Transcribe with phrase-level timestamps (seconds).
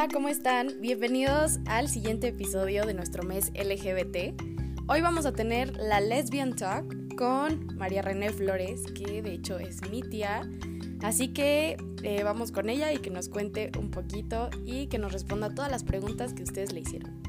[0.00, 0.80] Hola, ¿cómo están?
[0.80, 4.32] Bienvenidos al siguiente episodio de nuestro mes LGBT.
[4.88, 9.90] Hoy vamos a tener la Lesbian Talk con María René Flores, que de hecho es
[9.90, 10.48] mi tía.
[11.02, 15.12] Así que eh, vamos con ella y que nos cuente un poquito y que nos
[15.12, 17.20] responda todas las preguntas que ustedes le hicieron.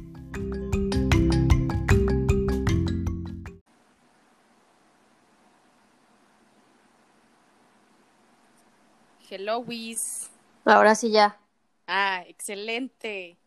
[9.29, 10.30] Hello, Wiz.
[10.63, 11.41] Ahora sí ya.
[11.88, 13.38] Ah, excelente.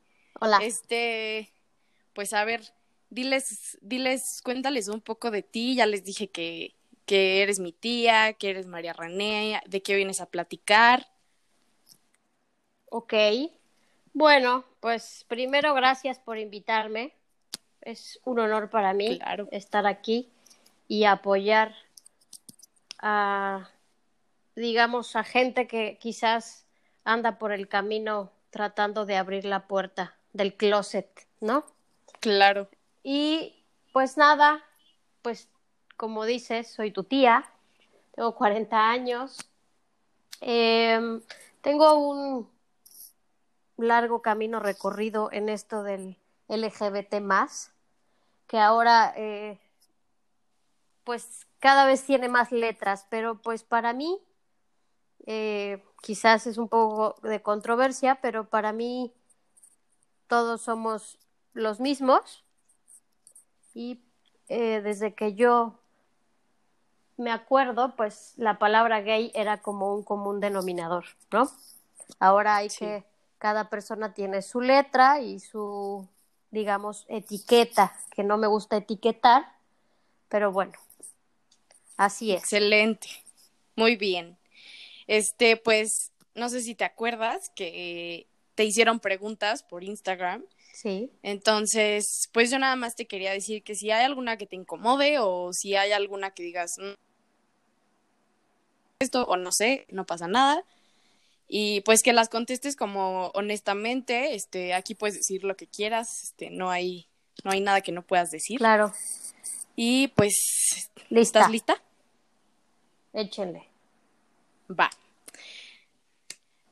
[0.40, 0.58] Hola.
[0.62, 1.50] Este,
[2.12, 2.62] pues a ver,
[3.10, 5.76] diles, diles, cuéntales un poco de ti.
[5.76, 6.74] Ya les dije que,
[7.06, 11.06] que eres mi tía, que eres María René, de qué vienes a platicar.
[12.86, 13.14] Ok.
[14.12, 17.12] Bueno, pues primero gracias por invitarme.
[17.80, 19.48] Es un honor para mí Claro.
[19.50, 20.30] estar aquí
[20.88, 21.74] y apoyar
[22.98, 23.68] a,
[24.54, 26.63] digamos, a gente que quizás
[27.04, 31.64] anda por el camino tratando de abrir la puerta del closet, ¿no?
[32.20, 32.68] Claro.
[33.02, 34.64] Y pues nada,
[35.22, 35.48] pues
[35.96, 37.44] como dices, soy tu tía,
[38.14, 39.38] tengo 40 años,
[40.40, 41.20] em,
[41.60, 42.50] tengo un
[43.76, 46.16] largo camino recorrido en esto del
[46.48, 47.72] LGBT más,
[48.46, 49.58] que ahora eh,
[51.04, 54.18] pues cada vez tiene más letras, pero pues para mí
[55.26, 59.10] eh, quizás es un poco de controversia, pero para mí
[60.26, 61.18] todos somos
[61.54, 62.44] los mismos
[63.72, 64.02] y
[64.48, 65.78] eh, desde que yo
[67.16, 71.50] me acuerdo, pues la palabra gay era como un común denominador, ¿no?
[72.18, 72.80] Ahora hay Sí.
[72.80, 73.04] que,
[73.38, 76.06] cada persona tiene su letra y su,
[76.50, 79.52] digamos, etiqueta, que no me gusta etiquetar,
[80.28, 80.72] pero bueno,
[81.96, 82.40] así es.
[82.40, 83.08] Excelente.
[83.76, 84.38] Muy bien.
[85.06, 90.44] Este, pues, no sé si te acuerdas que te hicieron preguntas por Instagram.
[90.72, 94.56] Sí, Entonces, pues yo nada más te quería decir que si hay alguna que te
[94.56, 96.94] incomode o si hay alguna que digas "Mm,
[99.00, 100.64] esto o no sé, no pasa nada.
[101.48, 106.50] Y pues que las contestes como honestamente, este, aquí puedes decir lo que quieras, este,
[106.50, 107.06] no hay,
[107.44, 108.58] no hay nada que no puedas decir.
[108.58, 108.92] claro,
[109.76, 110.34] Y pues,
[111.10, 111.82] lista, ¿estás lista?
[113.12, 113.68] échenle.
[114.70, 114.90] Va.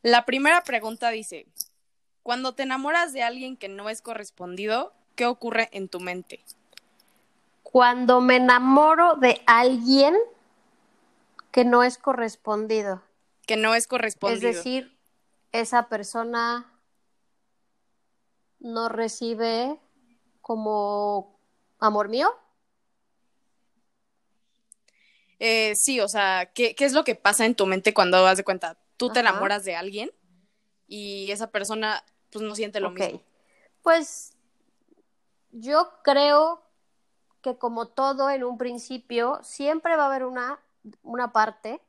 [0.03, 1.47] La primera pregunta dice,
[2.23, 6.45] cuando te enamoras de alguien que no es correspondido, ¿qué ocurre en tu mente?
[7.63, 10.17] Cuando me enamoro de alguien
[11.51, 13.03] que no es correspondido,
[13.47, 14.53] Que no es es correspondido.
[14.53, 14.97] decir,
[15.53, 16.73] esa persona
[18.59, 19.79] no recibe
[20.41, 21.39] como
[21.79, 22.35] amor mío.
[25.45, 28.37] Eh, sí, o sea, ¿qué, ¿qué es lo que pasa en tu mente cuando das
[28.37, 28.77] de cuenta?
[28.97, 29.31] Tú te Ajá.
[29.31, 30.13] enamoras de alguien
[30.87, 33.21] y esa persona pues no siente lo mismo.
[33.83, 34.37] Pues
[35.51, 36.63] yo creo
[37.41, 40.61] que como todo en un principio, siempre va a haber una,
[41.03, 41.81] una parte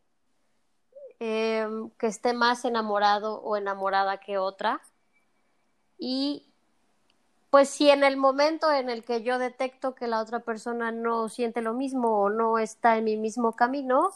[1.20, 4.82] em, que esté más enamorado o enamorada que otra.
[6.00, 6.53] Y
[7.54, 11.30] pues si en el momento en el que yo detecto que la otra persona no
[11.30, 14.10] siente lo mismo o no está en mi mismo camino,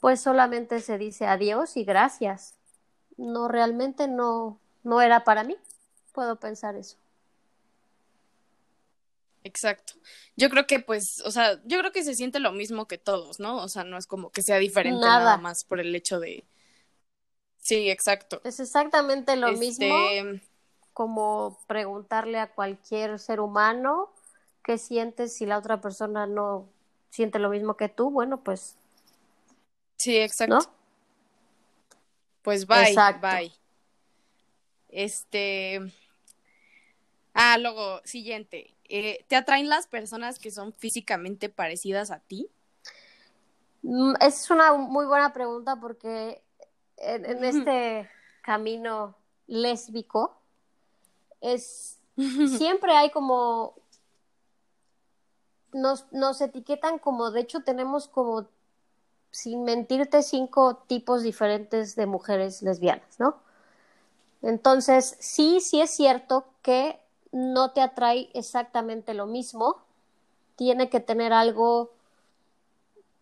[0.00, 2.54] pues solamente se dice adiós y gracias.
[3.18, 5.58] No, realmente no, no era para mí.
[6.14, 6.96] Puedo pensar eso.
[9.44, 9.92] Exacto.
[10.36, 13.40] Yo creo que pues, o sea, yo creo que se siente lo mismo que todos,
[13.40, 13.58] ¿no?
[13.62, 15.18] O sea, no es como que sea diferente Nada.
[15.18, 16.44] nada más por el hecho de...
[17.58, 18.40] Sí, exacto.
[18.42, 20.40] Es exactamente lo Este, mismo
[21.00, 24.12] como preguntarle a cualquier ser humano
[24.62, 26.68] qué sientes si la otra persona no
[27.08, 28.10] siente lo mismo que tú.
[28.10, 28.76] Bueno, pues,
[29.96, 30.56] Sí, exacto.
[30.56, 30.60] ¿no?
[32.42, 33.26] Pues bye, Exacto.
[33.26, 33.50] bye.
[34.90, 35.80] Este.
[37.32, 38.74] Ah, luego, siguiente.
[38.84, 42.50] Eh, ¿te atraen las personas que son físicamente parecidas a ti?
[43.80, 46.42] Mm, Es una muy buena pregunta porque
[46.98, 48.06] en, este
[48.42, 49.16] camino
[49.46, 50.39] lésbico
[51.40, 51.98] es
[52.58, 53.74] siempre hay como
[55.72, 58.48] nos, nos etiquetan como de hecho tenemos como
[59.30, 63.36] sin mentirte cinco tipos diferentes de mujeres lesbianas, ¿no?
[64.42, 66.98] Entonces, sí, sí es cierto que
[67.30, 69.76] no te atrae exactamente lo mismo,
[70.56, 71.92] tiene que tener algo,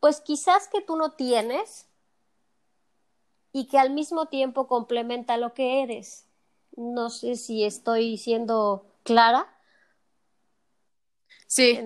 [0.00, 1.86] pues quizás que tú no tienes
[3.52, 6.27] y que al mismo tiempo complementa lo que eres.
[6.78, 9.52] No sé si estoy siendo clara.
[11.48, 11.80] Sí,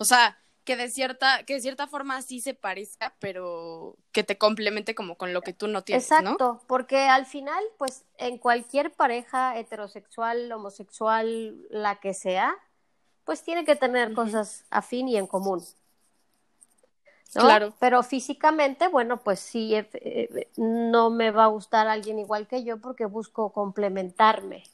[0.00, 4.36] o sea, que de cierta, que de cierta forma sí se parezca, pero que te
[4.36, 8.92] complemente como con lo que tú no tienes, Exacto, porque al final, pues, en cualquier
[8.92, 12.56] pareja heterosexual, homosexual, la que sea,
[13.24, 15.64] pues tiene que tener cosas afín y en común.
[17.40, 17.74] Claro.
[17.78, 22.64] Pero físicamente, bueno, pues sí, eh, eh, no me va a gustar alguien igual que
[22.64, 24.64] yo porque busco complementarme.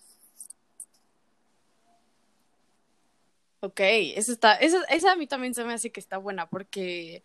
[3.60, 7.22] Ok, esa está, esa, esa a mí también se me hace que está buena porque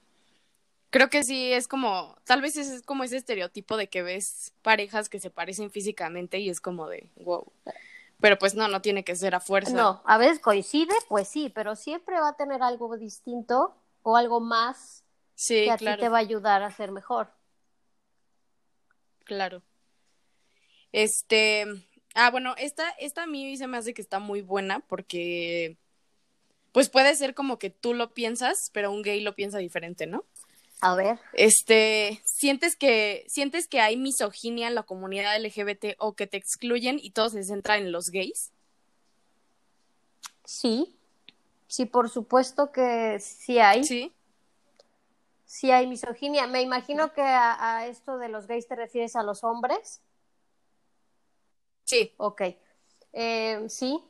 [0.91, 5.09] creo que sí es como, tal vez es como ese estereotipo de que ves parejas
[5.09, 7.51] que se parecen físicamente y es como de, wow.
[8.19, 9.71] Pero pues no, no tiene que ser a fuerza.
[9.71, 14.39] No, a veces coincide, pues sí, pero siempre va a tener algo distinto o algo
[14.39, 15.03] más
[15.37, 15.97] sí, que a claro.
[15.97, 17.29] ti te va a ayudar a ser mejor.
[19.23, 19.61] Claro.
[20.91, 21.65] Este,
[22.15, 25.77] ah, bueno, esta, esta a mí se me hace que está muy buena porque
[26.71, 30.25] pues puede ser como que tú lo piensas, pero un gay lo piensa diferente, ¿no?
[30.81, 31.19] A ver.
[31.33, 36.99] Este, ¿sientes que, sientes que hay misoginia en la comunidad LGBT o que te excluyen
[37.01, 38.51] y todo se centra en los gays?
[40.45, 40.95] Sí,
[41.67, 43.83] sí, por supuesto que sí hay.
[43.83, 44.13] Sí.
[45.47, 46.45] Sí hay misoginia.
[46.45, 50.01] Me imagino que a, a esto de los gays te refieres a los hombres.
[51.85, 52.13] Sí.
[52.17, 52.41] Ok.
[53.13, 54.03] Eh, sí.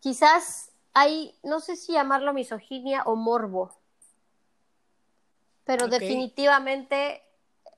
[0.00, 3.72] Quizás hay, no sé si llamarlo misoginia o morbo,
[5.64, 7.22] pero definitivamente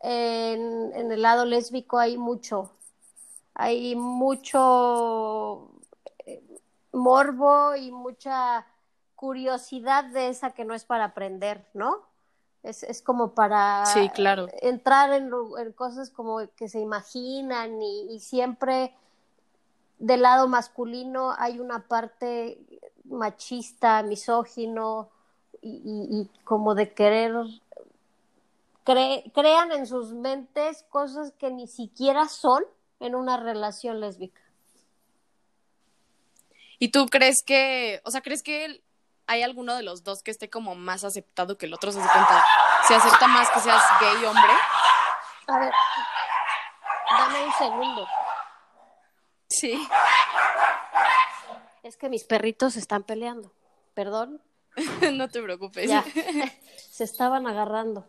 [0.01, 2.73] en, en el lado lésbico hay mucho,
[3.55, 5.71] hay mucho
[6.27, 6.43] eh,
[6.93, 8.67] morbo y mucha
[9.19, 12.06] curiosidad de esa que no es para aprender, ¿no?
[12.62, 14.49] Es, es como para Sí, claro.
[14.62, 15.29] entrar en,
[15.75, 18.94] cosas como que se imaginan y, y siempre
[19.99, 22.59] del lado masculino hay una parte
[23.05, 25.11] machista, misógino
[25.62, 27.35] y, y- y como de querer
[28.85, 32.62] cre- crean en sus mentes cosas que ni siquiera son
[33.00, 34.41] en una relación lésbica.
[36.79, 38.81] ¿Y tú crees que, o sea, crees que
[39.29, 41.93] hay alguno de los dos que esté como más aceptado que el otro?
[41.93, 42.45] ¿Se cuenta?
[42.89, 44.53] ¿Se acepta más que seas gay hombre?
[45.47, 45.73] A ver,
[47.11, 48.09] dame un segundo.
[49.51, 49.87] Sí.
[51.83, 53.53] Es que mis perritos se están peleando.
[53.95, 54.43] Perdón.
[55.13, 55.89] no te preocupes.
[55.89, 56.05] Ya.
[56.91, 58.07] Se estaban agarrando.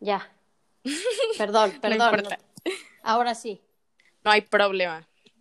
[0.00, 0.30] Ya.
[1.38, 2.14] Perdón, perdón.
[2.14, 2.38] importa.
[3.02, 3.62] Ahora sí.
[4.24, 5.08] No hay problema.
[5.24, 5.32] Sí,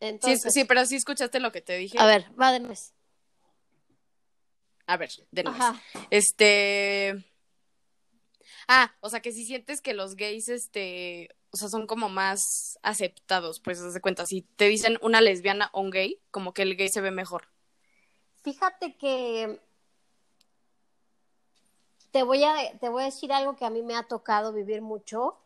[0.00, 1.98] Entonces, sí, pero sí escuchaste lo que te dije.
[1.98, 2.92] a ver, va de mes.
[4.86, 5.58] A ver, de nuevo.
[6.10, 7.24] Este.
[8.68, 12.78] Ah, o sea que si sientes que los gays, este, o sea, son como más
[12.82, 16.62] aceptados, pues haz de cuenta, si te dicen una lesbiana o un gay, como que
[16.62, 17.48] el gay se ve mejor.
[18.42, 19.60] Fíjate que
[22.10, 24.82] te voy a, te voy a decir algo que a mí me ha tocado vivir
[24.82, 25.36] mucho.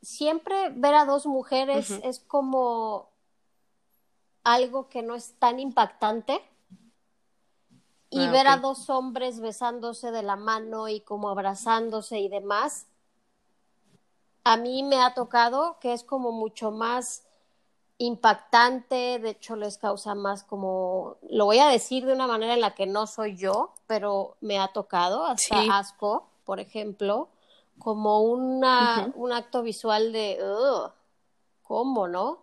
[0.00, 3.10] Siempre ver a dos mujeres es como
[4.44, 6.42] algo que no es tan impactante.
[8.14, 12.86] Y Ah, ver a dos hombres besándose de la mano y como abrazándose y demás,
[14.44, 17.22] a mí me ha tocado que es como mucho más
[17.96, 22.60] impactante, de hecho les causa más como, lo voy a decir de una manera en
[22.60, 25.68] la que no soy yo, pero me ha tocado, hasta Sí.
[25.70, 27.30] asco, por ejemplo,
[27.78, 30.92] como una, un acto visual de, "Ugh,
[31.62, 32.40] ¿cómo no?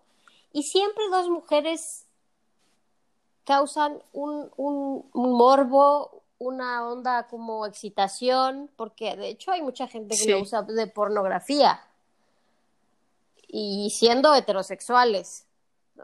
[0.52, 2.08] Y siempre dos mujeres
[3.50, 10.10] causan un, un, un morbo, una onda como excitación, porque de hecho hay mucha gente
[10.16, 10.30] que Sí.
[10.30, 11.82] lo usa de pornografía
[13.48, 15.48] y siendo heterosexuales.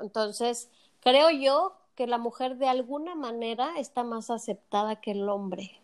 [0.01, 0.69] Entonces,
[1.01, 5.79] creo yo que la mujer de alguna manera está más aceptada que el hombre.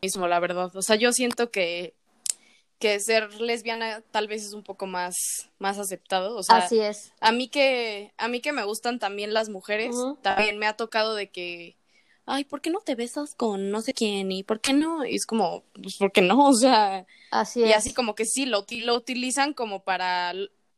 [0.00, 0.70] Mismo, la verdad.
[0.76, 1.94] O sea, yo siento que,
[2.82, 5.14] que ser lesbiana tal vez es un poco más,
[5.60, 6.36] más aceptado.
[6.36, 7.12] O sea, Así es.
[7.20, 11.14] a mí que, a mí que me gustan también las mujeres, también me ha tocado
[11.14, 11.76] de que,
[12.26, 14.32] ay, ¿por qué no te besas con no sé quién?
[14.32, 15.04] ¿Y por qué no?
[15.04, 16.48] Y es como, pues, ¿por qué no?
[16.48, 17.76] O sea, Así y es.
[17.76, 20.32] así como que sí, lo, lo utilizan como para,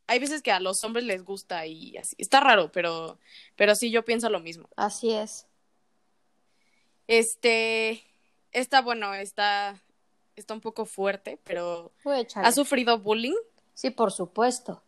[0.06, 3.18] hay veces que a los hombres les gusta y así, está raro, pero,
[3.56, 4.68] pero sí, yo pienso lo mismo.
[4.76, 5.46] Así es.
[7.06, 8.02] Este,
[8.52, 9.80] está bueno, está,
[10.36, 12.48] está un poco fuerte, pero Voy a echarle.
[12.48, 13.36] ¿has sufrido bullying?
[13.74, 14.82] Sí, por supuesto.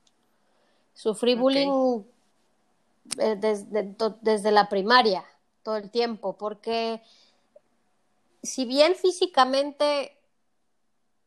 [0.95, 2.03] Sufrí bullying
[3.19, 5.25] eh, desde, desde la primaria,
[5.63, 7.03] todo el tiempo, porque
[8.43, 10.17] si bien físicamente,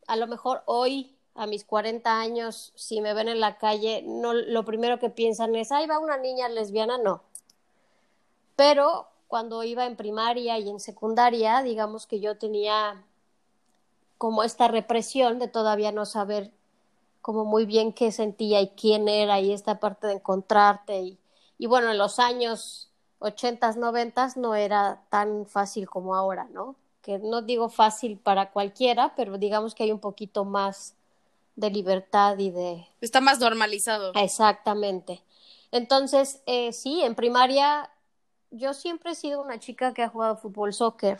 [0.07, 4.33] a lo mejor hoy, a mis 40 años, si me ven en la calle, no,
[4.33, 7.23] lo primero que piensan es, ay, va una niña lesbiana, no.
[8.55, 13.05] Pero cuando iba en primaria y en secundaria, digamos que yo tenía
[14.19, 16.51] como esta represión de todavía no saber
[17.21, 21.17] como muy bien qué sentía y quién era y esta parte de encontrarte y,
[21.57, 26.75] y bueno, en los años ochentas, noventas no era tan fácil como ahora, ¿no?
[27.01, 30.95] Que no digo fácil para cualquiera, pero digamos que hay un poquito más
[31.55, 32.87] de libertad y de...
[32.99, 34.11] Está más normalizado.
[34.15, 35.21] Exactamente.
[35.71, 37.89] Entonces, eh, sí, en primaria
[38.51, 41.19] yo siempre he sido una chica que ha jugado fútbol, soccer,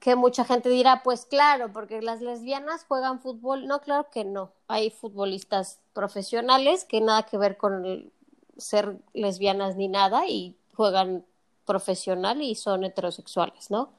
[0.00, 3.66] que mucha gente dirá, pues claro, porque las lesbianas juegan fútbol.
[3.66, 4.50] No, claro que no.
[4.66, 8.10] Hay futbolistas profesionales que nada que ver con
[8.56, 11.24] ser lesbianas ni nada y juegan
[11.66, 13.90] profesional y son heterosexuales, ¿no?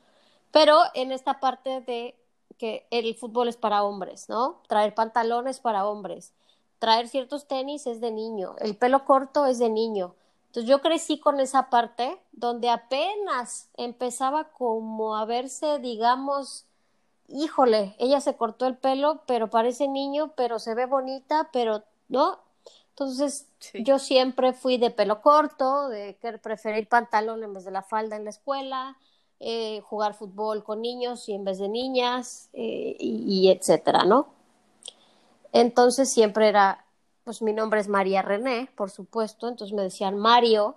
[0.51, 2.15] Pero en esta parte de
[2.57, 4.61] que el fútbol es para hombres, ¿no?
[4.67, 6.33] Traer pantalones para hombres,
[6.79, 10.15] traer ciertos tenis es de niño, el pelo corto es de niño.
[10.51, 16.65] Entonces yo crecí con esa parte donde apenas empezaba como a verse, digamos,
[17.29, 22.41] híjole, ella se cortó el pelo, pero parece niño, pero se ve bonita, pero no.
[22.89, 28.17] Entonces yo siempre fui de pelo corto, de preferir pantalón en vez de la falda
[28.17, 28.97] en la escuela,
[29.39, 34.27] eh, jugar fútbol con niños y en vez de niñas, eh, y, etcétera, ¿no?
[35.53, 36.83] Entonces siempre era,
[37.23, 40.75] pues mi nombre es María René, por supuesto, entonces me decían Mario,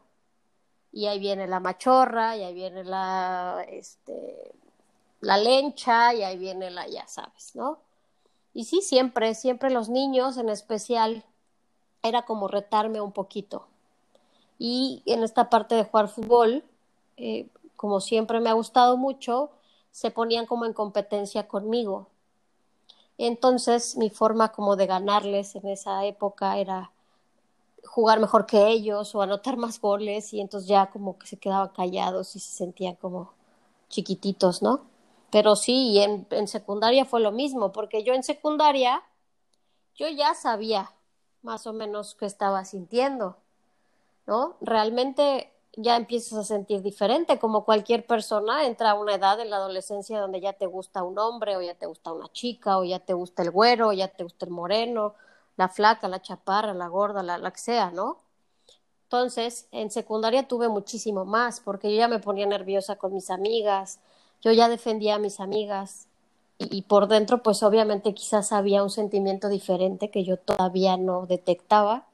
[0.92, 4.52] y ahí viene la machorra, y ahí viene la, este,
[5.20, 7.78] la lencha, y ahí viene la, ya sabes, ¿no?
[8.52, 11.24] Y sí, siempre, siempre los niños en especial,
[12.04, 13.66] era como retarme un poquito.
[14.58, 16.62] Y en esta parte de jugar fútbol,
[17.16, 19.50] eh, como siempre me ha gustado mucho,
[19.90, 22.08] se ponían como en competencia conmigo.
[23.18, 26.92] Entonces mi forma como de ganarles en esa época era
[27.84, 31.68] jugar mejor que ellos o anotar más goles y entonces ya como que se quedaban
[31.68, 33.32] callados y se sentían como
[33.88, 34.82] chiquititos, ¿no?
[35.30, 39.02] Pero sí, y en, en secundaria fue lo mismo, porque yo en secundaria
[39.94, 40.92] yo ya sabía
[41.42, 43.36] más o menos qué estaba sintiendo,
[44.26, 44.56] ¿no?
[44.60, 49.56] Realmente ya empiezas a sentir diferente, como cualquier persona entra a una edad en la
[49.56, 53.00] adolescencia donde ya te gusta un hombre o ya te gusta una chica o ya
[53.00, 55.14] te gusta el güero o ya te gusta el moreno,
[55.56, 58.18] la flaca, la chaparra, la gorda, la, la que sea, ¿no?
[59.04, 64.00] Entonces, en secundaria tuve muchísimo más porque yo ya me ponía nerviosa con mis amigas,
[64.42, 66.08] yo ya defendía a mis amigas
[66.58, 71.26] y, y por dentro pues obviamente quizás había un sentimiento diferente que yo todavía no
[71.26, 72.06] detectaba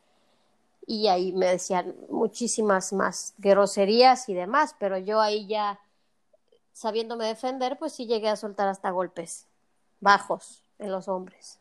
[0.90, 5.78] y ahí me decían muchísimas más groserías y demás, pero yo ahí ya
[6.72, 9.46] sabiéndome defender, pues sí llegué a soltar hasta golpes
[10.00, 11.60] bajos en los hombres.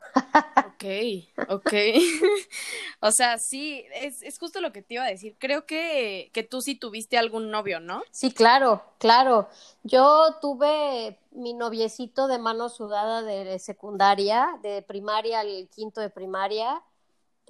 [0.65, 1.73] ok, ok.
[3.01, 5.35] o sea, sí, es, es, justo lo que te iba a decir.
[5.37, 8.01] Creo que, que tú sí tuviste algún novio, ¿no?
[8.09, 9.47] Sí, claro, claro.
[9.83, 16.81] Yo tuve mi noviecito de mano sudada de secundaria, de primaria al quinto de primaria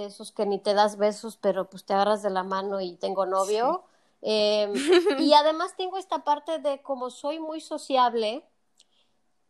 [0.06, 3.26] esos que ni te das besos, pero pues te agarras de la mano y tengo
[3.26, 3.84] novio.
[4.22, 4.74] Em,
[5.20, 8.44] y además tengo esta parte de como soy muy sociable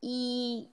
[0.01, 0.69] y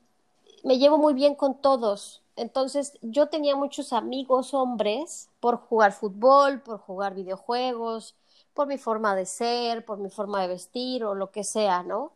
[0.64, 2.22] me llevo muy bien con todos.
[2.36, 8.14] Entonces yo tenía muchos amigos hombres por jugar fútbol, por jugar videojuegos,
[8.54, 12.12] por mi forma de ser, por mi forma de vestir o lo que sea, ¿no?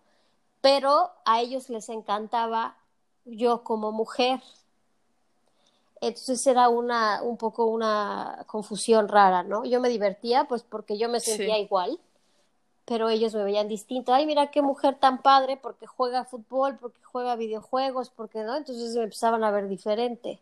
[0.60, 2.76] Pero a ellos les encantaba
[3.24, 4.42] yo como mujer.
[6.00, 9.64] Entonces era una, un poco una confusión rara, ¿no?
[9.64, 11.98] Yo me divertía, pues porque yo me sentía igual,
[12.86, 14.14] pero ellos me veían distinto.
[14.14, 18.56] Ay, mira qué mujer tan padre, porque juega fútbol, porque juega videojuegos, porque no.
[18.56, 20.40] Entonces me empezaban a ver diferente.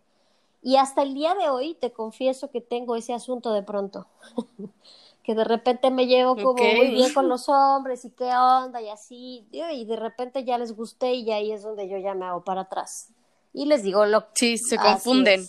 [0.63, 4.07] Y hasta el día de hoy te confieso que tengo ese asunto de pronto.
[5.25, 8.89] que de repente me llevo como muy bien con los hombres y qué onda y
[8.89, 9.45] así.
[9.51, 12.63] Y de repente ya les gusté y ahí es donde yo ya me hago para
[12.63, 13.11] atrás
[13.59, 15.45] y les digo lo Sí, se confunden.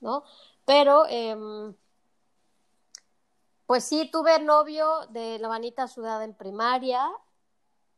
[0.00, 0.22] ¿No?
[0.66, 1.34] Pero, eh,
[3.66, 7.10] pues sí, tuve novio de la manita sudada en primaria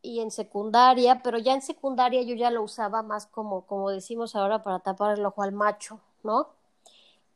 [0.02, 4.36] y en secundaria, pero ya en secundaria yo ya lo usaba más como, como decimos
[4.36, 6.50] ahora, para tapar el ojo al macho, ¿no?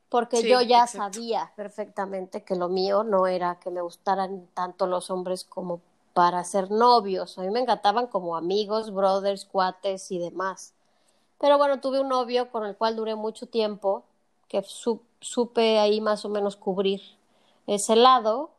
[0.08, 5.10] Porque yo ya sabía perfectamente que lo mío no era que me gustaran tanto los
[5.10, 5.80] hombres como
[6.14, 7.38] para ser novios.
[7.38, 10.74] A mí me encantaban como amigos, brothers, cuates y demás.
[11.40, 14.04] Pero bueno, tuve un novio con el cual duré mucho tiempo,
[14.48, 14.62] que
[15.20, 17.00] supe ahí más o menos cubrir
[17.66, 18.50] ese lado,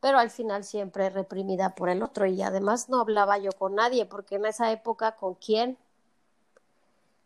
[0.00, 4.06] pero al final siempre reprimida por el otro y además no hablaba yo con nadie,
[4.06, 5.76] porque en esa época con quién,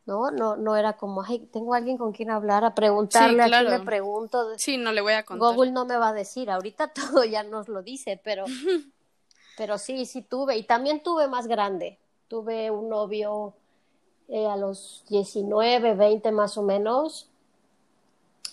[0.06, 0.30] ¿no?
[0.30, 3.80] No, no era como, ay, tengo alguien con quien hablar, a preguntarle, a quién le
[3.80, 4.59] pregunto.
[4.59, 5.54] Sí, no le voy a contar.
[5.54, 8.47] Google no me va a decir, ahorita todo ya nos lo dice, pero
[9.56, 10.56] pero sí, sí tuve.
[10.56, 11.99] Y también tuve más grande.
[12.28, 13.54] Tuve un novio
[14.28, 17.28] eh, a los 19, 20 más o menos,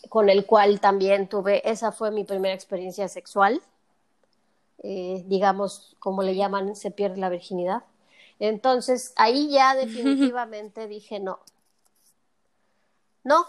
[0.09, 3.61] con el cual también tuve, esa fue mi primera experiencia sexual.
[4.83, 7.83] Eh, digamos, como le llaman, se pierde la virginidad.
[8.39, 11.39] Entonces, ahí ya definitivamente dije no.
[13.23, 13.45] No,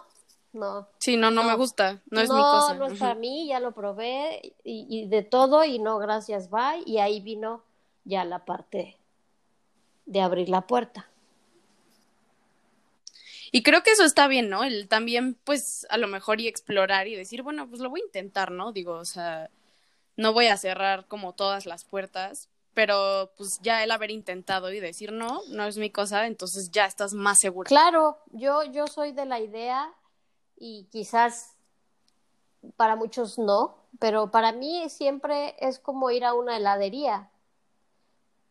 [0.52, 0.86] no.
[0.98, 2.74] Sí, no, no, me gusta, no es mi cosa.
[2.74, 6.82] No, es para mí, ya lo probé y, y, de todo y no, gracias, bye.
[6.84, 7.62] Y ahí vino
[8.04, 8.98] ya la parte
[10.04, 11.08] de abrir la puerta.
[13.52, 14.64] Y creo que eso está bien, ¿no?
[14.64, 18.06] El también, pues, a lo mejor y explorar y decir, bueno, pues lo voy a
[18.06, 18.72] intentar, ¿no?
[18.72, 19.50] Digo, o sea,
[20.16, 24.80] no voy a cerrar como todas las puertas, pero pues ya el haber intentado y
[24.80, 27.68] decir no, no es mi cosa, entonces ya estás más segura.
[27.68, 29.92] Claro, yo, yo soy de la idea
[30.56, 31.54] y quizás
[32.76, 37.30] para muchos no, pero para mí siempre es como ir a una heladería.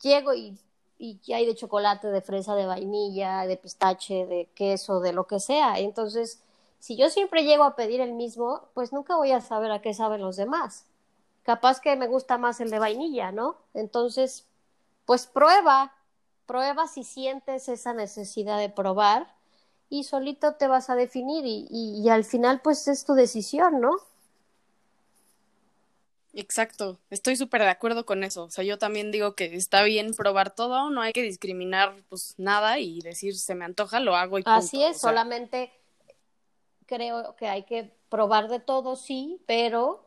[0.01, 0.59] Llego y,
[1.01, 5.39] y hay de chocolate, de fresa, de vainilla, de pistache, de queso, de lo que
[5.39, 5.79] sea.
[5.79, 6.41] Entonces,
[6.79, 9.93] si yo siempre llego a pedir el mismo, pues nunca voy a saber a qué
[9.93, 10.85] saben los demás
[11.43, 13.55] capaz que me gusta más el de vainilla, ¿no?
[13.73, 14.45] Entonces,
[15.05, 15.93] pues prueba,
[16.45, 19.33] prueba si sientes esa necesidad de probar
[19.89, 23.97] y solito te vas a definir y, y, al final pues es tu decisión, ¿no?
[26.33, 28.43] Exacto, estoy súper de acuerdo con eso.
[28.43, 32.35] O sea, yo también digo que está bien probar todo, no hay que discriminar pues
[32.37, 34.57] nada y decir se me antoja, lo hago y punto.
[34.57, 35.71] Así es, solamente
[36.85, 40.05] creo que hay que probar de todo, sí, pero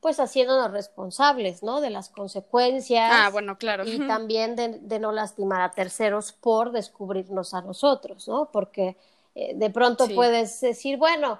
[0.00, 1.80] pues haciéndonos responsables, ¿no?
[1.80, 3.08] De las consecuencias.
[3.12, 3.84] Ah, bueno, claro.
[3.86, 8.50] Y también de, no lastimar a terceros por descubrirnos a nosotros, ¿no?
[8.52, 8.96] Porque
[9.36, 11.38] eh, de pronto puedes decir, bueno,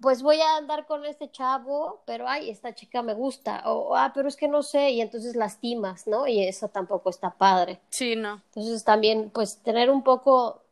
[0.00, 4.12] pues voy a andar con este chavo, pero ay, esta chica me gusta, o ah,
[4.14, 6.26] pero es que no sé, y entonces lastimas, ¿no?
[6.26, 7.80] Y eso tampoco está padre.
[7.90, 8.42] Sí, no.
[8.46, 10.62] Entonces también, pues tener un poco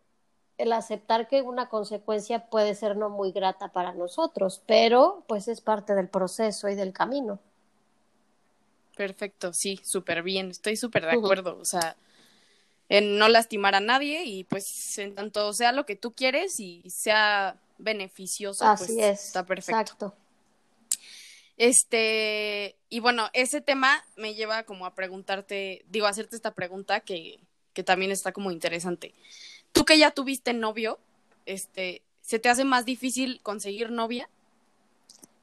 [0.59, 5.61] el aceptar que una consecuencia puede ser no muy grata para nosotros, pero pues es
[5.61, 7.39] parte del proceso y del camino.
[8.97, 11.97] Perfecto, sí, súper bien, estoy súper de acuerdo, o sea,
[12.89, 16.83] en no lastimar a nadie y pues en tanto sea lo que tú quieres y
[16.89, 19.81] sea beneficioso, pues está perfecto.
[19.81, 20.15] Exacto.
[21.57, 27.01] Este, y bueno, ese tema me lleva como a preguntarte, digo, a hacerte esta pregunta
[27.01, 27.41] que,
[27.73, 29.15] que también está como interesante
[29.73, 30.99] tú que ya tuviste novio,
[31.47, 34.29] este, ¿se te hace más difícil conseguir novia?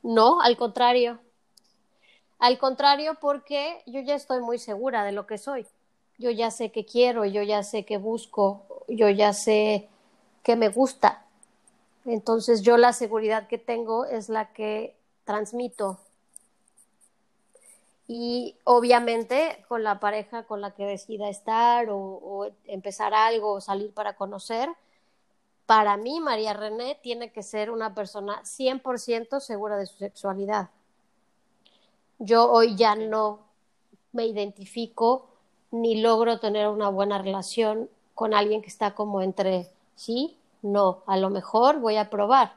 [0.01, 1.19] No, al contrario.
[2.37, 5.67] Al contrario, porque yo ya estoy muy segura de lo que soy.
[6.19, 9.89] Yo ya sé qué quiero, yo ya sé qué busco, yo ya sé
[10.43, 11.25] qué me gusta.
[12.05, 15.97] Entonces yo la seguridad que tengo es la que transmito
[18.11, 23.93] y obviamente con la pareja con la que decida estar o, empezar algo o salir
[23.93, 24.67] para conocer,
[25.67, 30.71] para mí María René tiene que ser una persona 100% segura de su sexualidad.
[32.17, 33.41] Yo hoy ya no
[34.11, 35.28] me identifico
[35.71, 41.17] ni logro tener una buena relación con alguien que está como entre sí, no, a
[41.17, 42.53] lo mejor voy a probar,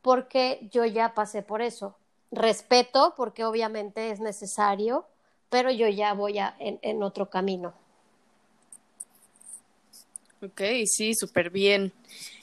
[0.00, 1.94] porque yo ya pasé por eso
[2.32, 5.06] respeto porque obviamente es necesario,
[5.50, 7.74] pero yo ya voy a, en, otro camino.
[10.42, 11.92] Ok, sí, súper bien.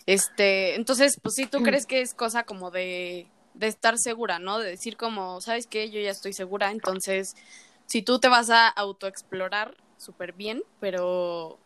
[0.06, 4.60] Este, entonces, pues sí, tú crees que es cosa como de, de estar segura, ¿no?
[4.60, 5.90] De decir como, ¿sabes qué?
[5.90, 7.36] Yo ya estoy segura, entonces,
[7.88, 11.60] si tú te vas a autoexplorar, súper bien, pero,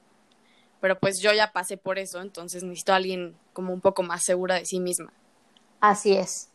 [0.82, 4.24] pero pues yo ya pasé por eso, entonces necesito a alguien como un poco más
[4.24, 5.14] segura de sí misma.
[5.80, 6.50] Así es.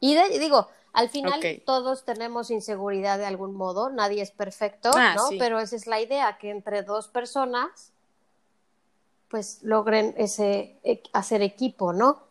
[0.00, 5.28] Y digo, al final todos tenemos inseguridad de algún modo, nadie es perfecto, ah, ¿no?
[5.38, 7.92] Pero esa es la idea, que entre dos personas
[9.28, 12.22] pues logren ese e, hacer equipo, ¿no?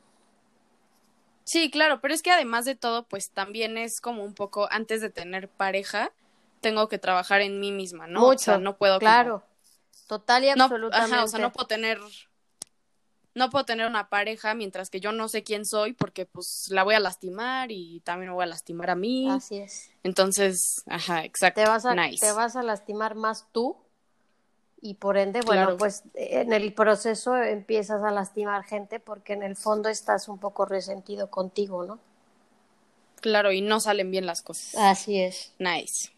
[1.44, 5.02] Sí, claro, pero es que además de todo, pues también es como un poco antes
[5.02, 6.14] de tener pareja,
[6.64, 8.30] tengo que trabajar en mí misma, ¿no?
[8.30, 9.44] o sea, no puedo Claro.
[10.08, 11.18] Total y absolutamente.
[11.18, 12.00] o sea, no puedo tener
[13.36, 16.84] no puedo tener una pareja mientras que yo no sé quién soy porque pues la
[16.84, 19.28] voy a lastimar y también me voy a lastimar a mí.
[19.30, 19.90] Así es.
[20.04, 21.62] Entonces, ajá, exacto.
[21.62, 23.76] Te vas a, te vas a lastimar más tú
[24.82, 29.56] y por ende, bueno, pues en el proceso empiezas a lastimar gente porque en el
[29.56, 32.00] fondo estás un poco resentido contigo, ¿no?
[33.22, 34.76] Claro, y no salen bien las cosas.
[34.76, 35.54] Así es.
[35.58, 36.12] Nice.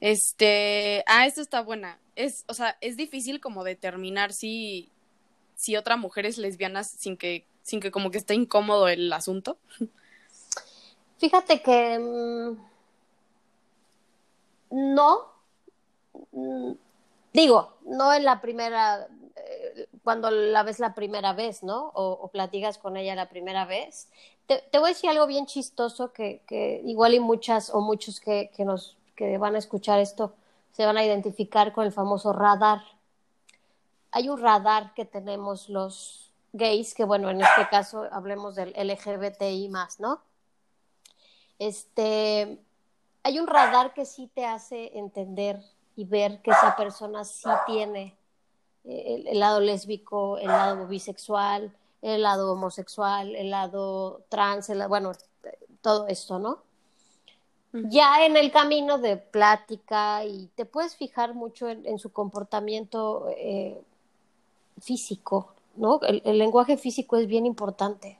[0.00, 1.98] Este, ah, esto está buena.
[2.14, 4.90] Es, o sea, es difícil como determinar si
[5.56, 9.58] si otra mujer es lesbiana sin que, sin que como que esté incómodo el asunto?
[11.18, 12.56] Fíjate que mm,
[14.70, 15.18] no,
[16.32, 16.72] mm,
[17.32, 21.90] digo, no en la primera, eh, cuando la ves la primera vez, ¿no?
[21.94, 24.08] O, platicas con ella la primera vez.
[24.46, 28.50] Te, voy a decir algo bien chistoso que, que igual y muchas o muchos que,
[28.54, 30.34] que, nos, que van a escuchar esto
[30.76, 32.82] se van a identificar con el famoso radar.
[34.10, 39.70] Hay un radar que tenemos los gays, que bueno, en este caso hablemos del LGBTI
[39.70, 40.20] más, ¿no?
[41.58, 42.58] Este,
[43.22, 45.62] hay un radar que sí te hace entender
[45.96, 48.14] y ver que esa persona sí tiene
[48.84, 55.12] eh, el, lado lésbico, el lado bisexual, el lado homosexual, el lado trans, bueno,
[55.80, 56.65] todo esto, ¿no?
[57.84, 63.80] Ya en el camino de plática y te puedes fijar mucho en, su comportamiento eh,
[64.80, 66.00] físico, ¿no?
[66.02, 68.18] el, lenguaje físico es bien importante.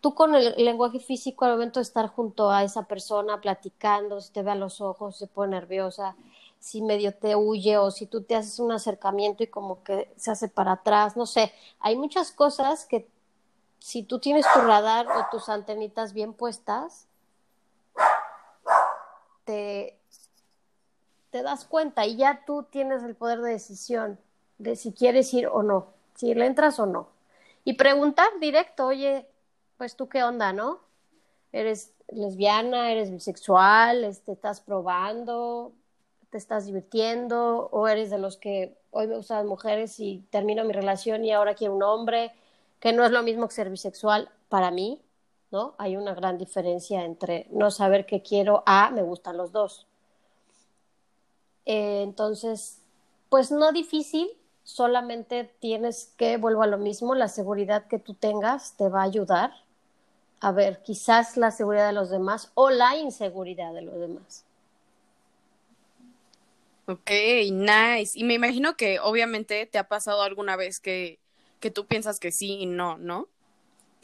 [0.00, 4.32] Tú con el, lenguaje físico al momento de estar junto a esa persona platicando, si
[4.32, 6.16] te ve a los ojos, se pone nerviosa,
[6.58, 10.30] si medio te huye o si tú te haces un acercamiento y como que se
[10.30, 13.08] hace para atrás, no sé, hay muchas cosas que
[13.78, 17.06] si tú tienes tu radar o tus antenitas bien puestas,
[19.46, 19.98] te,
[21.30, 24.18] te das cuenta y ya tú tienes el poder de decisión
[24.58, 27.08] de si quieres ir o no, si le entras o no.
[27.64, 29.26] Y preguntar directo, oye,
[29.78, 30.80] pues tú qué onda, ¿no?
[31.52, 35.72] ¿Eres lesbiana, eres bisexual, te este, estás probando,
[36.30, 40.64] te estás divirtiendo o eres de los que hoy me gustan las mujeres y termino
[40.64, 42.32] mi relación y ahora quiero un hombre,
[42.80, 45.02] que no es lo mismo que ser bisexual para mí,
[45.78, 49.86] Hay una gran diferencia entre no saber qué quiero a me gustan los dos.
[51.64, 52.78] Eh, entonces,
[53.28, 54.30] pues no difícil,
[54.62, 59.04] solamente tienes que, vuelvo a lo mismo, la seguridad que tú tengas te va a
[59.04, 59.52] ayudar
[60.40, 64.44] a ver, quizás la seguridad de los demás o la inseguridad de los demás.
[66.86, 67.10] Ok,
[67.50, 68.16] nice.
[68.16, 71.18] Y me imagino que obviamente te ha pasado alguna vez que,
[71.58, 73.28] que tú piensas que sí y no, ¿no?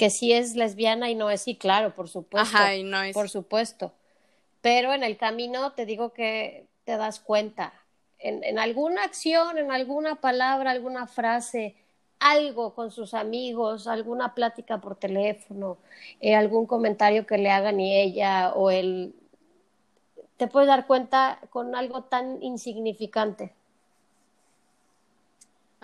[0.03, 2.57] Que sí es lesbiana y no es sí, claro, por supuesto.
[2.57, 3.15] Ajá, y no es.
[3.15, 3.93] Por supuesto.
[4.61, 7.73] Pero en el camino te digo que te das cuenta.
[8.19, 11.77] En, en alguna acción, en alguna palabra, alguna frase,
[12.19, 15.79] algo con sus amigos, alguna plática por teléfono,
[16.21, 19.15] eh, algún comentario que le hagan y ella o él,
[20.37, 23.53] te puedes dar cuenta con algo tan insignificante.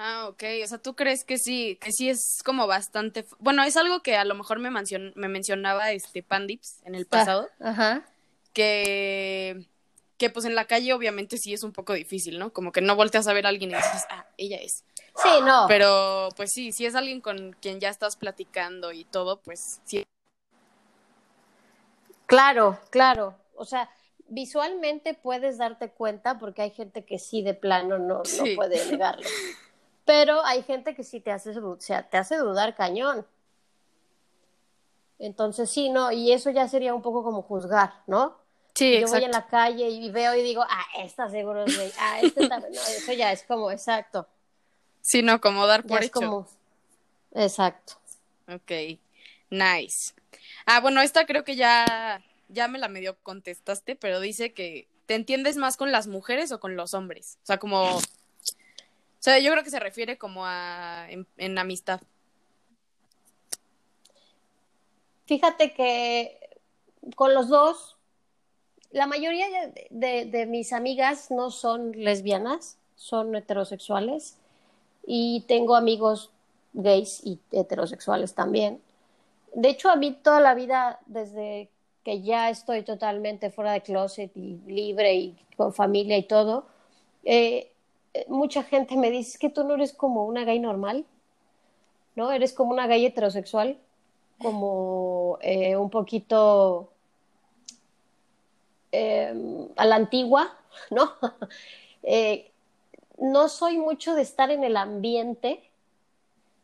[0.00, 0.44] Ah, ok.
[0.62, 3.26] O sea, ¿tú crees que sí, que sí es como bastante...
[3.40, 7.10] Bueno, es algo que a lo mejor me, me mencionaba este Pandips en el ah,
[7.10, 7.48] pasado.
[7.58, 8.06] ajá.
[8.54, 9.66] Que,
[10.16, 12.52] que pues en la calle obviamente sí es un poco difícil, ¿no?
[12.52, 14.84] Como que no volteas a ver a alguien y dices, ah, ella es.
[15.20, 15.66] Sí, no.
[15.66, 20.06] Pero pues sí, si es alguien con quien ya estás platicando y todo, pues sí.
[22.26, 23.34] Claro, claro.
[23.56, 23.90] O sea,
[24.28, 29.26] visualmente puedes darte cuenta porque hay gente que sí de plano no, no puede negarlo.
[30.08, 33.26] Pero hay gente que sí te hace, o sea, te hace dudar cañón.
[35.18, 38.34] Entonces sí, no, y eso ya sería un poco como juzgar, ¿no?
[38.74, 41.92] Sí, Yo voy en la calle y veo y digo, ah, esta seguro es gay,
[41.98, 44.26] ah, este también, no, eso ya es como, exacto.
[45.02, 46.12] Sino como dar por hecho.
[46.12, 46.48] Como...
[47.32, 48.00] Exacto.
[48.50, 48.98] Ok,
[49.50, 50.14] nice.
[50.64, 55.16] Ah, bueno, esta creo que ya, ya me la medio contestaste, pero dice que te
[55.16, 57.36] entiendes más con las mujeres o con los hombres.
[57.42, 58.00] O sea, como...
[59.18, 62.00] O sea, yo creo que se refiere como a en, amistad.
[65.26, 66.38] Fíjate que
[67.16, 67.96] con los dos,
[68.92, 69.46] la mayoría
[69.90, 74.36] de, mis amigas no son lesbianas, son heterosexuales
[75.04, 76.30] y tengo amigos
[76.72, 78.80] gays y heterosexuales también.
[79.52, 81.70] De hecho, a mí toda la vida, desde
[82.04, 86.66] que ya estoy totalmente fuera de closet y libre y con familia y todo,
[87.24, 87.72] eh,
[88.28, 91.04] mucha gente me dice que tú no eres como una gay normal,
[92.16, 92.32] ¿no?
[92.32, 93.78] Eres como una gay heterosexual,
[94.38, 96.90] como eh, un poquito
[98.92, 100.56] em, a la antigua,
[100.90, 101.12] ¿no?
[102.04, 102.52] Eh,
[103.18, 105.68] no soy mucho de estar en el ambiente,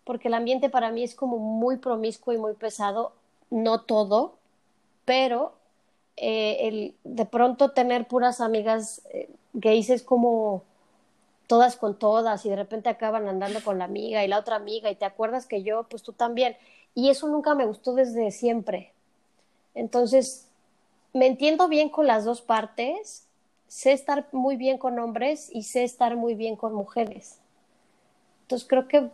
[0.05, 3.13] porque el ambiente para mí es como muy promiscuo y muy pesado,
[3.51, 4.37] no todo,
[5.05, 5.55] pero
[6.17, 10.63] eh, el, de pronto tener puras amigas eh, gays es como
[11.47, 14.91] todas con todas y de repente acaban andando con la amiga y la otra amiga
[14.91, 16.57] y te acuerdas que yo, pues tú también.
[16.95, 18.93] Y eso nunca me gustó desde siempre.
[19.75, 20.49] Entonces,
[21.13, 23.27] me entiendo bien con las dos partes,
[23.69, 27.39] sé estar muy bien con hombres y sé estar muy bien con mujeres.
[28.43, 29.11] Entonces creo que,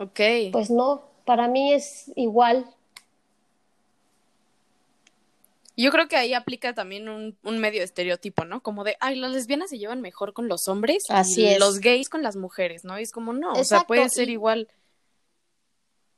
[0.50, 2.66] pues no, para mí es igual.
[5.82, 8.62] Yo creo que ahí aplica también un, un medio estereotipo, ¿no?
[8.62, 11.58] Como de, ay, las lesbianas se llevan mejor con los hombres Así y es.
[11.58, 12.98] los gays con las mujeres, ¿no?
[12.98, 14.68] Y es como, no, o sea, puede ser y- igual.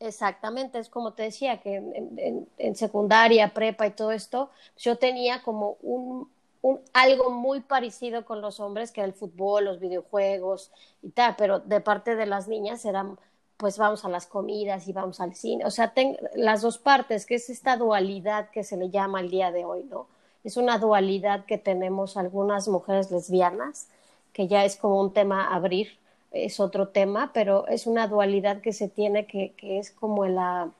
[0.01, 4.96] Exactamente, es como te decía, que en, en- en secundaria, prepa y todo esto, yo
[4.96, 6.29] tenía como un,
[6.61, 10.72] un algo muy parecido con los hombres, que era el fútbol, los videojuegos
[11.03, 13.16] y tal, pero de parte de las niñas eran,
[13.62, 15.94] pues vamos a las comidas y vamos al cine, o sea,
[16.35, 19.85] las dos partes, que es esta dualidad que se le llama el día de hoy,
[19.85, 20.09] ¿no?
[20.42, 23.87] Es una dualidad que tenemos algunas mujeres lesbianas,
[24.33, 25.96] que ya es como un tema abrir,
[26.33, 30.72] es otro tema, pero es una dualidad que se tiene que, que es como la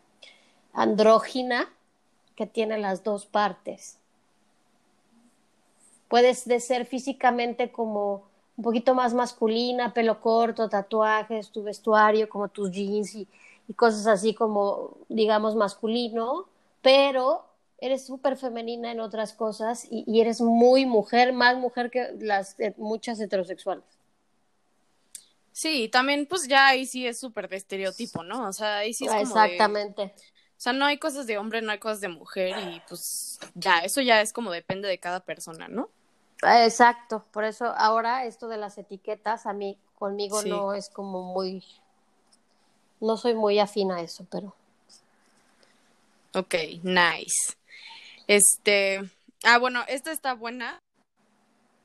[0.73, 1.73] andrógina
[2.35, 3.97] que tiene las dos partes.
[6.09, 8.25] Puedes de ser físicamente como
[8.57, 13.27] un poquito más masculina, pelo corto, tatuajes, tu vestuario, como tus jeans y,
[13.69, 16.47] y cosas así como, digamos, masculino,
[16.83, 17.47] pero
[17.79, 22.59] eres súper femenina en otras cosas y, y eres muy mujer, más mujer que las
[22.61, 23.85] eh, muchas heterosexuales.
[25.53, 28.49] Sí, también pues ya ahí sí es súper de estereotipo, ¿no?
[28.49, 30.03] O sea, ahí sí es como de- Exactamente.
[30.17, 33.81] o sea, no hay cosas de hombre, no hay cosas de mujer y pues ya,
[33.81, 35.91] eso ya es como depende de cada persona, ¿no?
[36.43, 40.49] Exacto, por eso ahora esto de las etiquetas a mí conmigo Sí.
[40.49, 41.65] no es como muy
[43.01, 44.55] no soy muy afín a eso, pero
[46.35, 47.57] Ok, nice.
[48.27, 49.03] Este,
[49.45, 50.79] ah, bueno, esta está buena.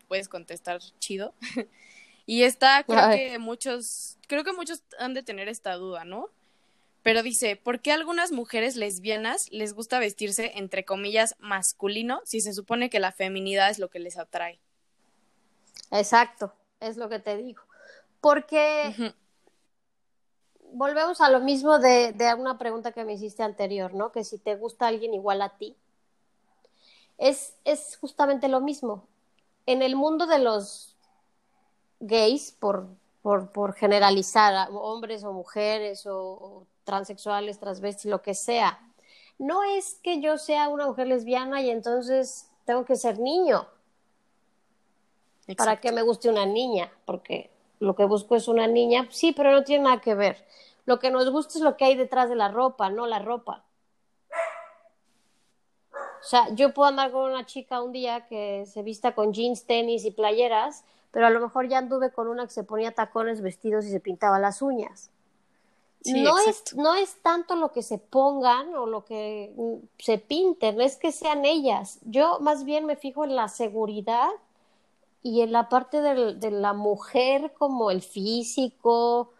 [0.08, 1.34] Puedes contestar chido.
[2.26, 3.18] y esta creo Ay.
[3.18, 6.30] que muchos, creo que muchos han de tener esta duda, ¿no?
[7.08, 12.42] Pero dice, ¿por qué a algunas mujeres lesbianas les gusta vestirse entre comillas masculino si
[12.42, 14.60] se supone que la feminidad es lo que les atrae?
[15.90, 17.64] exacto, es lo que te digo.
[18.20, 19.14] Porque
[20.74, 24.12] volvemos a lo mismo de, de una pregunta que me hiciste anterior, ¿no?
[24.12, 25.78] Que si te gusta alguien igual a ti.
[27.18, 29.08] Es, es justamente lo mismo.
[29.66, 30.94] En el mundo de los
[32.02, 32.90] gays, por,
[33.22, 38.80] por, por generalizar, hombres o mujeres o, o transexuales, transvestis, lo que sea,
[39.38, 43.68] no es que yo sea una mujer lesbiana y entonces tengo que ser niño
[45.58, 49.52] para que me guste una niña, porque lo que busco es una niña, sí, pero
[49.52, 50.46] no tiene nada que ver.
[50.86, 53.66] Lo que nos gusta es lo que hay detrás de la ropa, no la ropa.
[55.92, 59.66] O sea, yo puedo andar con una chica un día que se vista con jeans,
[59.66, 63.42] tenis y playeras, pero a lo mejor ya anduve con una que se ponía tacones,
[63.42, 65.12] vestidos y se pintaba las uñas.
[66.08, 70.18] Sí, no, es, no es tanto lo que se pongan o lo que mm, se
[70.18, 72.00] pinten, es que sean ellas.
[72.06, 74.30] Yo más bien me fijo en la seguridad
[75.24, 79.32] y en la parte del- de la mujer como el físico,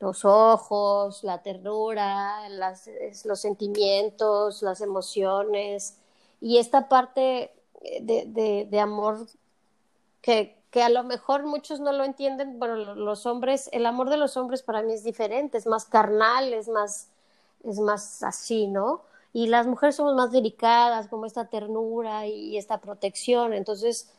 [0.00, 2.88] los ojos, la ternura, las-
[3.24, 5.96] los sentimientos, las emociones
[6.40, 9.26] y esta parte eh, de, de- de amor
[10.20, 14.16] que, que a lo mejor muchos no lo entienden, lo- los hombres, el amor de
[14.18, 17.08] los hombres para mí es diferente, es más carnal, es más,
[17.64, 19.02] es más así, ¿no?
[19.32, 24.10] Y las mujeres somos más delicadas, como esta ternura y esta protección, entonces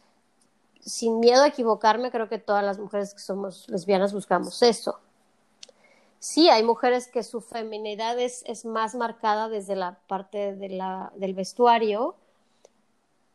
[0.81, 4.99] sin miedo a equivocarme, creo que todas las mujeres que somos lesbianas buscamos eso.
[6.19, 11.11] Sí, hay mujeres que su feminidad es, es más marcada desde la parte de la,
[11.15, 12.15] del vestuario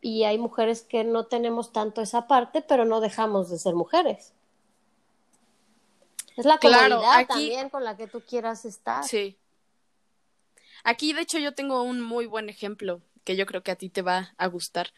[0.01, 4.33] y hay mujeres que no tenemos tanto esa parte, pero no dejamos de ser mujeres.
[6.35, 9.03] Es la Claro, comodidad aquí- también con la que tú quieras estar.
[9.03, 9.37] Sí.
[10.83, 13.89] Aquí, de hecho, yo tengo un muy buen ejemplo que yo creo que a ti
[13.89, 14.91] te va a gustar.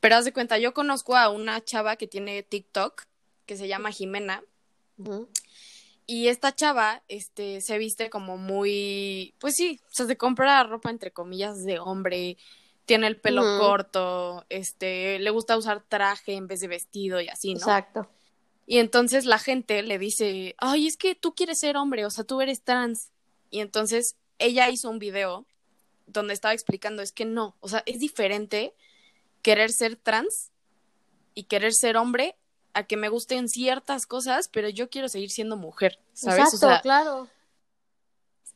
[0.00, 3.04] Pero haz de cuenta, yo conozco a una chava que tiene TikTok
[3.46, 4.42] que se llama Jimena
[6.06, 10.90] y esta chava este se viste como muy, pues sí, o sea, se compra ropa
[10.90, 12.36] entre comillas de hombre,
[12.86, 17.54] tiene el pelo corto, este, le gusta usar traje en vez de vestido y así,
[17.54, 17.60] ¿no?
[17.60, 18.10] Exacto.
[18.66, 22.24] Y entonces la gente le dice, ay, es que tú quieres ser hombre, o sea,
[22.24, 23.10] tú eres trans.
[23.50, 25.46] Y entonces ella hizo un video
[26.06, 28.74] donde estaba explicando, es que no, o sea, es diferente
[29.42, 30.50] querer ser trans
[31.34, 32.36] y querer ser hombre
[32.74, 36.40] a que me gusten ciertas cosas, pero yo quiero seguir siendo mujer, ¿sabes?
[36.40, 37.28] Exacto, o sea, claro.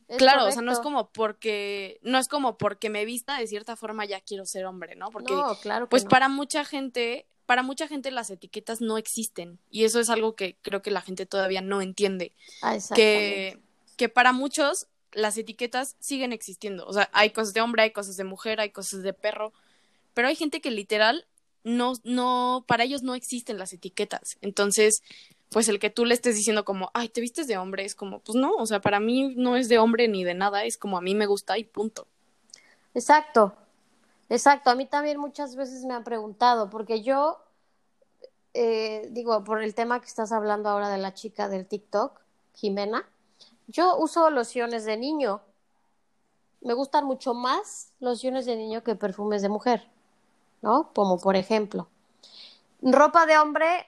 [0.09, 3.47] Es claro, o sea, no es como porque, no es como porque me vista de
[3.47, 5.11] cierta forma ya quiero ser hombre, ¿no?
[5.11, 6.09] Porque No, claro pues no.
[6.09, 10.57] para mucha gente, para mucha gente las etiquetas no existen y eso es algo que
[10.63, 13.59] creo que la gente todavía no entiende, Ah, que
[13.97, 18.17] que para muchos las etiquetas siguen existiendo, o sea, hay cosas de hombre, hay cosas
[18.17, 19.53] de mujer, hay cosas de perro,
[20.13, 21.27] pero hay gente que literal
[21.63, 24.37] no no para ellos no existen las etiquetas.
[24.41, 25.03] Entonces,
[25.49, 28.19] pues el que tú le estés diciendo como, "Ay, te vistes de hombre", es como,
[28.19, 30.97] pues no, o sea, para mí no es de hombre ni de nada, es como
[30.97, 32.07] a mí me gusta y punto.
[32.93, 33.53] Exacto.
[34.29, 37.39] Exacto, a mí también muchas veces me han preguntado, porque yo,
[38.53, 42.19] eh, digo, por el tema que estás hablando ahora de la chica del TikTok,
[42.53, 43.09] Jimena,
[43.65, 45.41] yo uso lociones de niño.
[46.61, 49.89] Me gustan mucho más lociones de niño que perfumes de mujer,
[50.61, 50.91] ¿no?
[50.93, 51.87] Como por ejemplo.
[52.81, 53.87] Ropa de hombre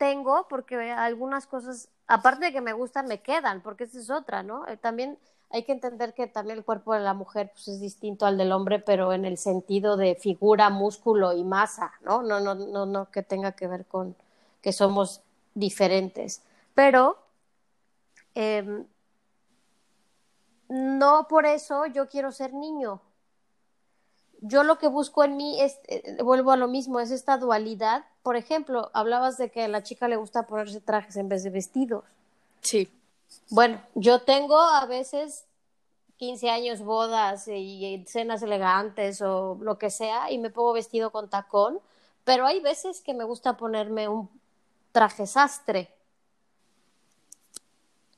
[0.00, 4.42] tengo porque algunas cosas, aparte de que me gustan, me quedan, porque esa es otra,
[4.42, 4.66] ¿no?
[4.66, 5.18] Eh, también
[5.50, 8.50] hay que entender que también el cuerpo de la mujer pues, es distinto al del
[8.52, 12.22] hombre, pero en el sentido de figura, músculo y masa, ¿no?
[12.22, 14.16] No, no, no, no que tenga que ver con
[14.62, 15.20] que somos
[15.54, 16.40] diferentes.
[16.74, 17.18] Pero
[18.34, 18.86] eh,
[20.70, 23.02] no por eso yo quiero ser niño.
[24.40, 28.04] Yo lo que busco en mí es, eh, vuelvo a lo mismo, es esta dualidad.
[28.22, 31.50] Por ejemplo, hablabas de que a la chica le gusta ponerse trajes en vez de
[31.50, 32.04] vestidos.
[32.62, 32.90] Sí.
[33.50, 35.44] Bueno, yo tengo a veces
[36.16, 41.28] 15 años, bodas y cenas elegantes o lo que sea, y me pongo vestido con
[41.28, 41.80] tacón,
[42.24, 44.28] pero hay veces que me gusta ponerme un
[44.92, 45.90] traje sastre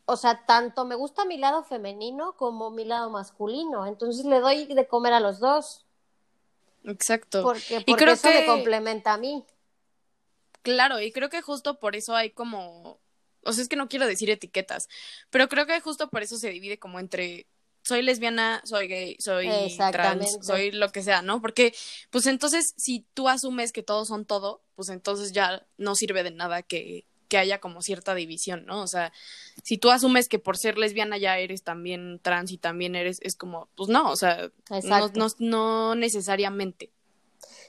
[0.05, 3.87] o sea, tanto me gusta mi lado femenino como mi lado masculino.
[3.87, 5.85] Entonces le doy de comer a los dos.
[6.85, 7.43] Exacto.
[7.43, 8.41] Porque, porque y creo eso que...
[8.41, 9.45] me complementa a mí.
[10.63, 13.01] Claro, y creo que justo por eso hay como.
[13.45, 14.89] O sea, es que no quiero decir etiquetas,
[15.31, 17.49] pero creo que justo por eso se divide como entre
[17.83, 19.49] soy lesbiana, soy gay, soy
[19.91, 21.41] trans, soy lo que sea, ¿no?
[21.41, 21.75] Porque,
[22.11, 26.31] pues entonces, si tú asumes que todos son todo, pues entonces ya no sirve de
[26.31, 28.83] nada que, que haya como cierta división, ¿no?
[28.83, 29.11] O sea,
[29.63, 33.37] si tú asumes que por ser lesbiana ya eres también trans y también eres, es
[33.37, 34.51] como, pues no, o sea,
[34.85, 36.91] no, no, no, necesariamente.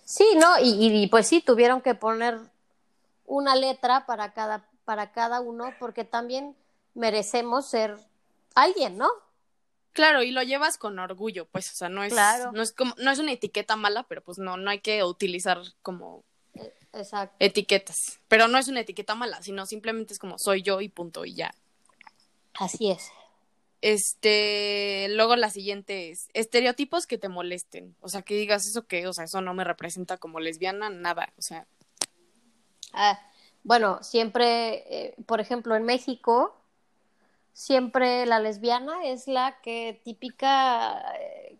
[0.03, 2.41] Sí, no, y, y, pues sí, tuvieron que poner
[3.25, 6.57] una letra para cada, para cada uno, porque también
[6.93, 7.95] merecemos ser
[8.55, 9.07] alguien, ¿no?
[9.93, 12.51] Claro, y lo llevas con orgullo, pues, o sea, no es, claro.
[12.51, 15.61] no es como, no es una etiqueta mala, pero pues no, no hay que utilizar
[15.81, 16.25] como
[16.93, 17.35] Exacto.
[17.39, 18.19] etiquetas.
[18.27, 21.33] Pero no es una etiqueta mala, sino simplemente es como soy yo y punto y
[21.35, 21.53] ya.
[22.53, 23.11] Así es.
[23.81, 27.95] Este, luego la siguiente es estereotipos que te molesten.
[27.99, 31.33] O sea, que digas eso que, o sea, eso no me representa como lesbiana, nada.
[31.37, 31.65] O sea.
[32.93, 33.19] Ah,
[33.63, 36.55] bueno, siempre, eh, por ejemplo, en México,
[37.53, 41.57] siempre la lesbiana es la que típica eh,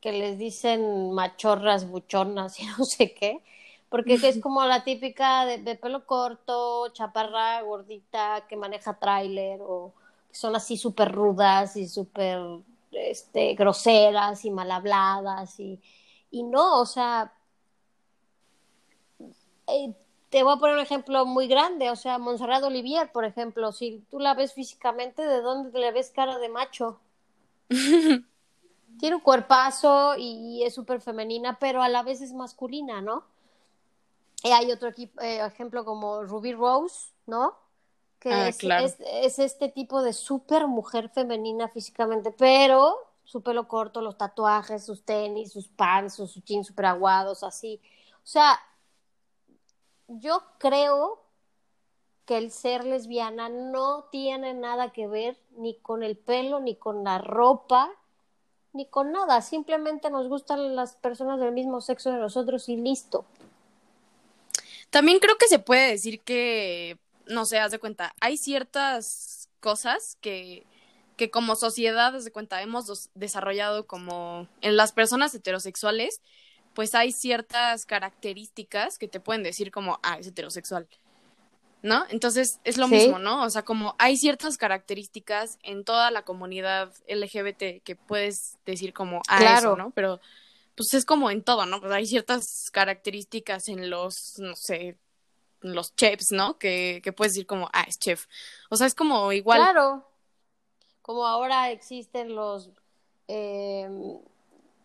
[0.00, 3.42] que les dicen machorras, buchonas y no sé qué
[3.94, 9.92] porque es como la típica de, pelo corto, chaparra, gordita, que maneja tráiler o
[10.28, 12.40] que son así súper rudas y súper
[12.90, 15.80] este, groseras y mal habladas y,
[16.32, 17.34] y no, o sea,
[19.68, 19.94] eh,
[20.28, 24.04] te voy a poner un ejemplo muy grande, o sea, Montserrat Olivier, por ejemplo, si
[24.10, 26.98] tú la ves físicamente, ¿de dónde le ves cara de macho?
[28.98, 33.32] Tiene un cuerpazo y es súper femenina, pero a la vez es masculina, ¿no?
[34.44, 37.56] Y hay otro equipo, eh, ejemplo como Ruby Rose, ¿no?
[38.18, 38.84] Que ah, es, claro.
[38.84, 44.84] es, es, este tipo de súper mujer femenina físicamente, pero su pelo corto, los tatuajes,
[44.84, 47.80] sus tenis, sus pants, sus jeans súper aguados, así.
[48.16, 48.60] O sea,
[50.08, 51.24] yo creo
[52.26, 57.02] que el ser lesbiana no tiene nada que ver ni con el pelo, ni con
[57.02, 57.90] la ropa,
[58.74, 59.40] ni con nada.
[59.40, 63.24] Simplemente nos gustan las personas del mismo sexo de nosotros y listo.
[64.94, 70.16] También creo que se puede decir que, no sé, haz de cuenta, hay ciertas cosas
[70.20, 70.68] que,
[71.16, 76.20] que como sociedad, haz de cuenta, hemos desarrollado como en las personas heterosexuales,
[76.74, 80.86] pues hay ciertas características que te pueden decir como, ah, es heterosexual.
[81.82, 82.04] ¿No?
[82.10, 82.94] Entonces es lo ¿Sí?
[82.94, 83.42] mismo, ¿no?
[83.42, 89.22] O sea, como hay ciertas características en toda la comunidad LGBT que puedes decir como,
[89.26, 89.70] ah, claro.
[89.72, 89.90] eso, ¿no?
[89.90, 90.20] Pero
[90.76, 91.80] pues es como en todo, ¿no?
[91.80, 94.98] Pues hay ciertas características en los, no sé,
[95.60, 96.58] los chefs, ¿no?
[96.58, 98.26] Que, que puedes decir como, ah, es chef.
[98.70, 99.60] O sea, es como igual.
[99.60, 100.08] Claro.
[101.02, 102.70] Como ahora existen los
[103.28, 103.88] eh,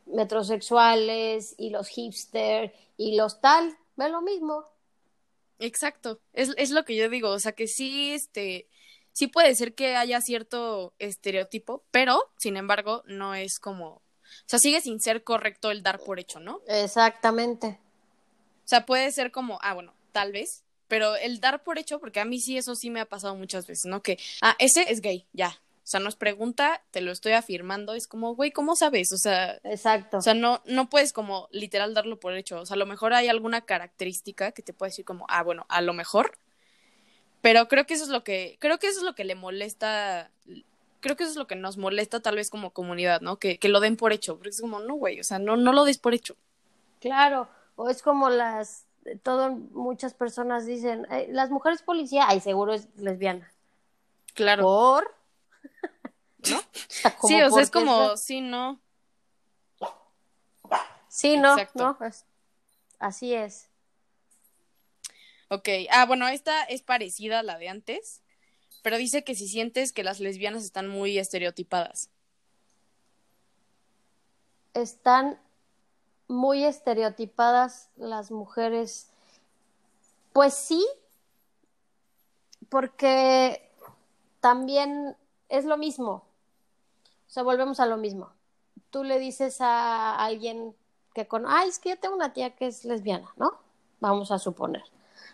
[0.06, 4.66] metrosexuales y los hipster y los tal, ve lo mismo.
[5.60, 8.70] Exacto, es, es lo que yo digo, o sea que sí, este,
[9.12, 14.60] sí puede ser que haya cierto estereotipo, pero, sin embargo, no es como o sea,
[14.60, 16.62] sigue sin ser correcto el dar por hecho, ¿no?
[16.68, 17.80] Exactamente.
[18.66, 22.20] O sea, puede ser como, ah, bueno, tal vez, pero el dar por hecho, porque
[22.20, 24.02] a mí sí eso sí me ha pasado muchas veces, ¿no?
[24.02, 25.60] Que, ah, ese es gay, ya.
[25.90, 29.12] O sea, nos pregunta, te lo estoy afirmando, es como, güey, ¿cómo sabes?
[29.12, 30.18] O sea, exacto.
[30.18, 32.60] O sea, no, no puedes como literal darlo por hecho.
[32.60, 35.66] O sea, a lo mejor hay alguna característica que te puede decir como, ah, bueno,
[35.68, 36.38] a lo mejor.
[37.42, 40.30] Pero creo que eso es lo que, creo que eso es lo que le molesta
[41.00, 43.38] creo que eso es lo que nos molesta tal vez como comunidad, ¿no?
[43.38, 45.74] Que, que lo den por hecho, porque es como, no, güey, o sea, no, no
[45.74, 46.36] lo des por hecho.
[47.00, 48.86] Claro, o es como las,
[49.24, 53.52] todo, muchas personas dicen, las mujeres policía, ay, seguro es lesbiana.
[54.34, 54.64] Claro.
[54.64, 55.16] ¿Por?
[56.50, 56.62] ¿No?
[57.28, 58.80] sí, o sea, es como, sí, no.
[61.08, 61.98] Sí, no, no,
[63.00, 63.68] así es.
[65.50, 68.22] Ok, ah, bueno, esta es parecida a la de antes,
[68.82, 72.10] pero dice que si sientes que las lesbianas están muy estereotipadas.
[74.74, 75.40] Están
[76.28, 79.10] muy estereotipadas las mujeres.
[80.32, 80.86] Pues sí,
[82.70, 83.70] porque
[84.40, 85.18] también
[85.50, 86.24] es lo mismo.
[87.28, 88.32] O sea, volvemos a lo mismo.
[88.90, 90.76] Tú le dices a alguien
[91.14, 93.60] que con, ay, es que yo tengo una tía que es lesbiana, ¿no?
[94.00, 94.84] Vamos a suponer.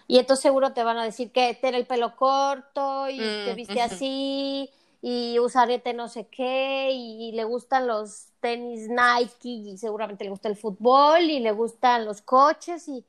[0.07, 3.55] Y entonces seguro te van a decir que tiene el pelo corto y te mm,
[3.55, 4.69] viste así
[5.01, 10.29] y usa arete no sé qué y le gustan los tenis Nike y seguramente le
[10.29, 13.03] gusta el fútbol y le gustan los coches y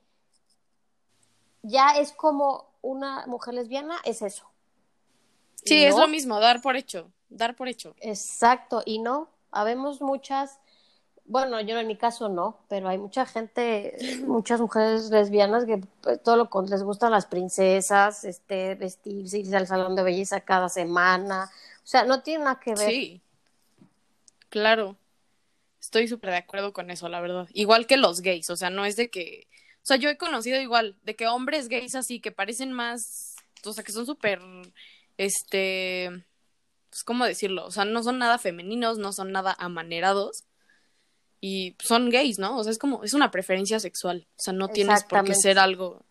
[1.62, 4.49] ya es como una mujer lesbiana, es eso.
[5.64, 7.94] Sí, es lo mismo, dar por hecho, dar por hecho.
[8.01, 10.61] Exacto, y no, habemos muchas
[11.29, 13.97] bueno, yo en mi caso no, pero hay mucha gente,
[14.27, 19.57] muchas mujeres lesbianas que pues, todo lo que les gustan las princesas, este, vestirse, irse
[19.57, 21.51] al salón de belleza cada semana.
[21.85, 22.91] O sea, no tiene nada que ver.
[22.91, 23.20] Sí,
[24.49, 24.97] claro.
[25.81, 27.49] Estoy súper de acuerdo con eso, la verdad.
[27.53, 29.47] Igual que los gays, o sea, no es de que...
[29.83, 33.37] O sea, yo he conocido igual, de que hombres gays así, que parecen más...
[33.64, 34.41] O sea, que son súper...
[35.16, 36.24] Este...
[36.91, 37.66] Pues, ¿cómo decirlo?
[37.66, 40.45] O sea, no son nada femeninos, no son nada amanerados
[41.41, 42.59] y son gays, ¿no?
[42.59, 45.59] O sea, es como, es una preferencia sexual, o sea, no tienes por qué ser
[45.59, 46.03] algo.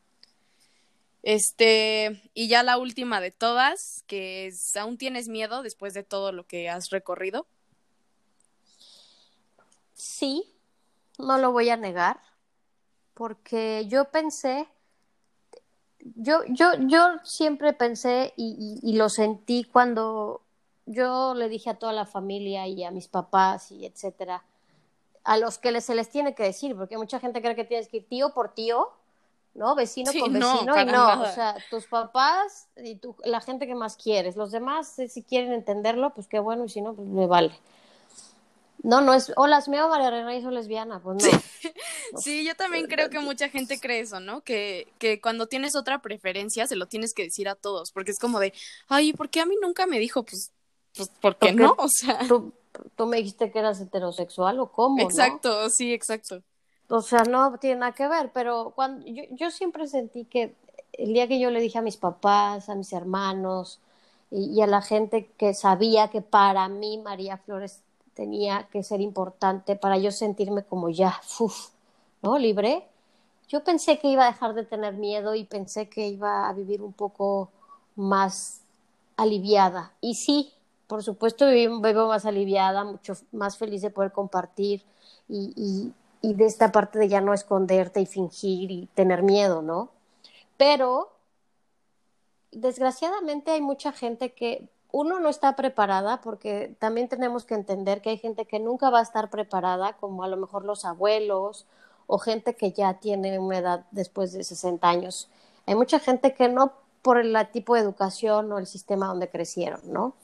[1.23, 6.31] Este, y ya la última de todas, que es, ¿aún tienes miedo después de todo
[6.31, 7.47] lo que has recorrido?
[9.93, 10.53] Sí,
[11.17, 12.19] no lo voy a negar,
[13.15, 14.67] porque yo pensé,
[15.99, 20.43] yo, yo, yo siempre pensé y, y lo sentí cuando
[20.85, 24.43] yo le dije a toda la familia y a mis papás y etcétera,
[25.25, 27.97] a los que se les tiene que decir, porque mucha gente cree que tienes que
[27.97, 28.91] ir tío por tío,
[29.55, 29.73] ¿no?
[29.73, 33.97] Vecino con vecino, y no, o sea, tus papás y tu, la gente que más
[33.97, 37.25] quieres, los demás, eh, si quieren entenderlo, pues qué bueno, y si no, pues me
[37.25, 37.57] vale.
[38.83, 41.17] No, no es, hola, es mío María Reina soy lesbiana, pues
[42.13, 42.19] no.
[42.19, 42.45] Sí.
[42.45, 44.41] yo también creo que mucha gente cree eso, ¿no?
[44.41, 48.19] Que, que cuando tienes otra preferencia se lo tienes que decir a todos, porque es
[48.19, 48.53] como de,
[48.89, 50.21] ay, ¿por qué a mí nunca me dijo?
[50.21, 50.51] Pues,
[50.95, 51.73] pues ¿por qué no?
[51.79, 52.53] O sea tú
[53.05, 55.01] me dijiste que eras heterosexual o cómo.
[55.01, 56.41] Exacto, sí, exacto.
[56.89, 60.55] O sea, no tiene nada que ver, pero cuando yo, yo, siempre sentí que
[60.93, 63.79] el día que yo le dije a mis papás, a mis hermanos
[64.31, 67.81] y, a la gente que sabía que para mí María Flores
[68.13, 71.69] tenía que ser importante para yo sentirme como ya, uf,
[72.21, 72.37] ¿no?
[72.37, 72.87] Libre.
[73.47, 76.81] Yo pensé que iba a dejar de tener miedo y pensé que iba a vivir
[76.81, 77.51] un poco
[77.95, 78.61] más
[79.17, 79.93] aliviada.
[80.01, 80.53] Y sí,
[80.87, 84.83] por supuesto vivo, más aliviada, mucho más feliz de poder compartir
[85.27, 89.89] y, y, de esta parte de ya no esconderte y fingir y tener miedo, ¿no?
[90.57, 91.11] Pero
[92.51, 98.11] desgraciadamente hay mucha gente que uno no está preparada porque también tenemos que entender que
[98.11, 101.65] hay gente que nunca va a estar preparada, como a lo mejor los abuelos
[102.07, 105.29] o gente que ya tiene una edad después de 60 años.
[105.65, 109.81] Hay mucha gente que no por el tipo de educación o el sistema donde crecieron,
[109.85, 110.15] ¿no?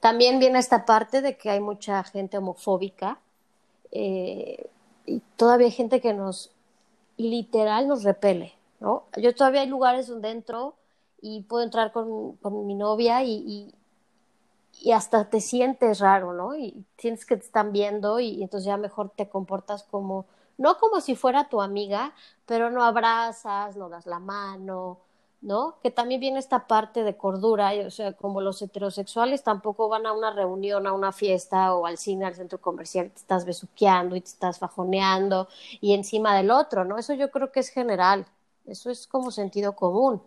[0.00, 3.18] También viene esta parte de que hay mucha gente homofóbica
[3.90, 4.68] eh,
[5.06, 6.52] y todavía hay gente que nos
[7.16, 9.04] literal nos repele, ¿no?
[9.16, 10.74] Yo todavía hay lugares donde entro
[11.20, 13.72] y puedo entrar con, con mi novia y,
[14.80, 16.54] y, hasta te sientes raro, ¿no?
[16.54, 20.26] Y sientes que te están viendo y, y entonces ya mejor te comportas como,
[20.56, 22.14] no como si fuera tu amiga,
[22.46, 24.98] pero no abrazas, no das la mano,
[25.40, 25.78] ¿no?
[25.82, 30.12] Que también viene esta parte de cordura, o sea, como los heterosexuales tampoco van a
[30.12, 34.20] una reunión, a una fiesta o al cine, al centro comercial, te estás besuqueando y
[34.20, 35.48] te estás fajoneando
[35.80, 36.98] y encima del otro, ¿no?
[36.98, 38.26] Eso yo creo que es general,
[38.66, 40.22] eso es como sentido común.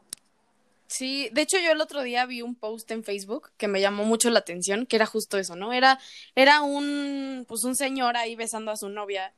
[0.88, 4.04] Sí, de hecho yo el otro día vi un post en Facebook que me llamó
[4.04, 5.72] mucho la atención, que era justo eso, ¿no?
[5.72, 6.00] Era,
[6.36, 9.34] era un, pues un señor ahí besando a su novia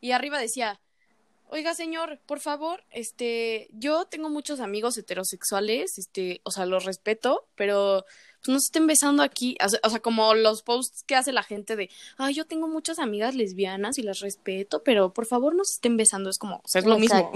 [0.00, 0.80] y arriba decía,
[1.48, 7.46] oiga señor, por favor, este, yo tengo muchos amigos heterosexuales, este, o sea, los respeto,
[7.54, 8.04] pero
[8.40, 11.76] pues no se estén besando aquí, o sea, como los posts que hace la gente
[11.76, 15.74] de, ay, yo tengo muchas amigas lesbianas y las respeto, pero por favor no se
[15.74, 17.32] estén besando, es como, o sea, es lo mismo.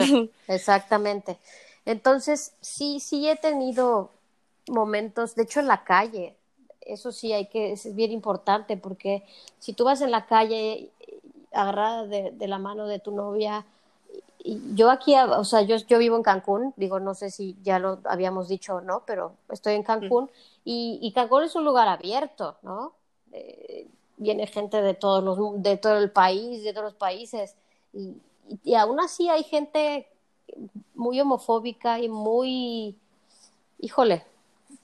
[0.49, 1.39] Exactamente.
[1.87, 4.11] Entonces, sí, sí he tenido
[4.69, 6.37] momentos, de hecho en la calle,
[6.81, 9.25] eso sí hay que, es bien importante, porque
[9.59, 10.91] si tú vas en la calle
[11.53, 13.65] agarrada de, de la mano de tu novia,
[14.75, 18.01] yo aquí, o sea, yo, yo vivo en Cancún, digo, no sé si ya lo
[18.05, 20.31] habíamos dicho o no, pero estoy en Cancún
[20.65, 22.95] y, y, Cancún es un lugar abierto, ¿no?
[23.33, 23.87] Eh,
[24.17, 27.55] viene gente de todos los, de todo el país, de todos los países
[27.93, 28.17] y,
[28.65, 30.09] y aún así hay gente
[30.95, 32.97] muy homofóbica y muy,
[33.79, 34.25] híjole,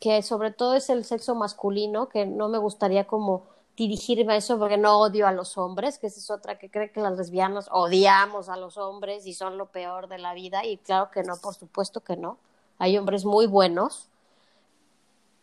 [0.01, 3.45] que sobre todo es el sexo masculino, que no me gustaría como
[3.77, 6.91] dirigirme a eso porque no odio a los hombres, que esa es otra que cree
[6.91, 10.79] que las lesbianas odiamos a los hombres y son lo peor de la vida y
[10.79, 12.39] claro que no, por supuesto que no.
[12.79, 14.09] Hay hombres muy buenos,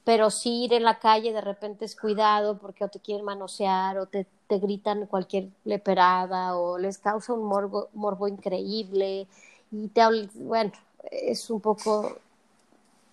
[0.04, 4.00] pero sí ir en la calle de repente es cuidado porque o te quieren manosear
[4.00, 9.28] o te, te gritan cualquier leperada o les causa un morbo, morbo increíble
[9.72, 10.02] y te
[10.36, 10.72] bueno,
[11.12, 12.18] es un poco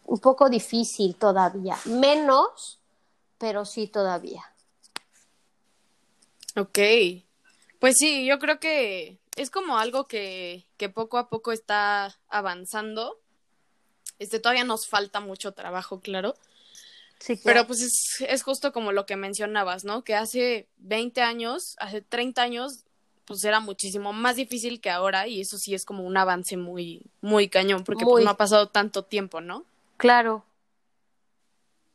[0.06, 2.80] un poco difícil todavía, menos,
[3.38, 4.42] pero sí todavía.
[6.56, 6.78] Ok,
[7.78, 13.18] pues sí, yo creo que es como algo que, que poco a poco está avanzando.
[14.18, 16.36] Este, todavía nos falta mucho trabajo, claro.
[17.18, 20.04] Sí, Pero pues es, es justo como lo que mencionabas, ¿no?
[20.04, 22.84] Que hace 20 años, hace 30 años,
[23.26, 27.02] pues era muchísimo más difícil que ahora y eso sí es como un avance muy,
[27.20, 29.64] muy cañón porque pues, no ha pasado tanto tiempo, ¿no?
[29.98, 30.44] Claro.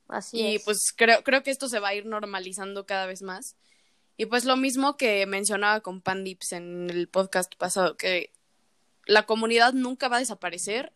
[0.08, 3.56] Así y pues creo, creo que esto se va a ir normalizando cada vez más.
[4.18, 8.32] Y pues lo mismo que mencionaba con Pandips en el podcast pasado, que
[9.06, 10.94] la comunidad nunca va a desaparecer,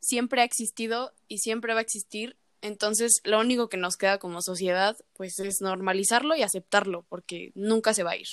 [0.00, 2.36] siempre ha existido y siempre va a existir.
[2.62, 7.94] Entonces, lo único que nos queda como sociedad, pues es normalizarlo y aceptarlo, porque nunca
[7.94, 8.28] se va a ir.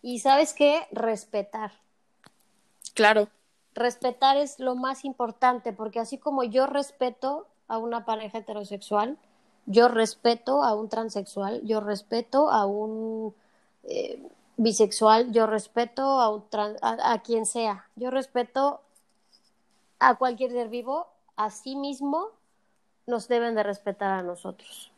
[0.00, 0.86] Y sabes qué?
[0.92, 1.72] Respetar.
[2.94, 3.28] Claro.
[3.74, 9.18] Respetar es lo más importante, porque así como yo respeto a una pareja heterosexual,
[9.66, 13.34] yo respeto a un transexual, yo respeto a un
[13.88, 14.18] eh,
[14.56, 16.44] bisexual, yo respeto a, un
[16.82, 18.80] a, quien sea, yo respeto
[19.98, 22.30] a cualquier ser vivo, a sí mismo
[23.06, 24.90] nos deben de respetar a nosotros.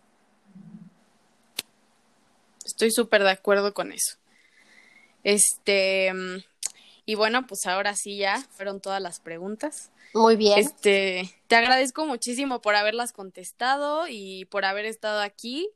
[2.64, 4.16] Estoy súper de acuerdo con eso.
[5.24, 6.12] Este,
[7.04, 9.90] y bueno, pues ahora sí ya fueron todas las preguntas.
[10.14, 10.58] Muy bien.
[10.58, 15.68] Este, te agradezco muchísimo por haberlas contestado y por haber estado aquí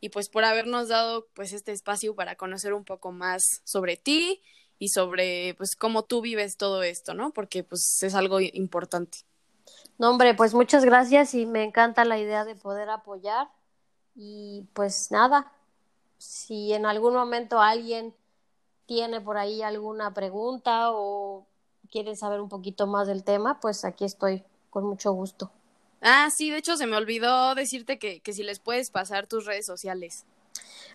[0.00, 4.42] y pues por habernos dado pues este espacio para conocer un poco más sobre ti
[4.78, 7.32] y sobre pues cómo tú vives todo esto, ¿no?
[7.32, 9.18] Porque pues es algo importante.
[9.98, 13.48] No, hombre, pues muchas gracias y me encanta la idea de poder apoyar
[14.14, 15.52] y pues nada,
[16.18, 18.14] si en algún momento alguien
[18.86, 21.46] tiene por ahí alguna pregunta o
[21.90, 25.50] quieren saber un poquito más del tema, pues aquí estoy con mucho gusto.
[26.00, 29.44] Ah, sí, de hecho se me olvidó decirte que, que si les puedes pasar tus
[29.44, 30.24] redes sociales.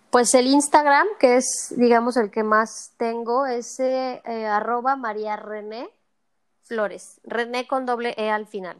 [0.09, 5.35] Pues el Instagram, que es, digamos, el que más tengo, es eh, eh, arroba María
[5.35, 5.89] René
[6.61, 7.19] Flores.
[7.23, 8.77] René con doble E al final.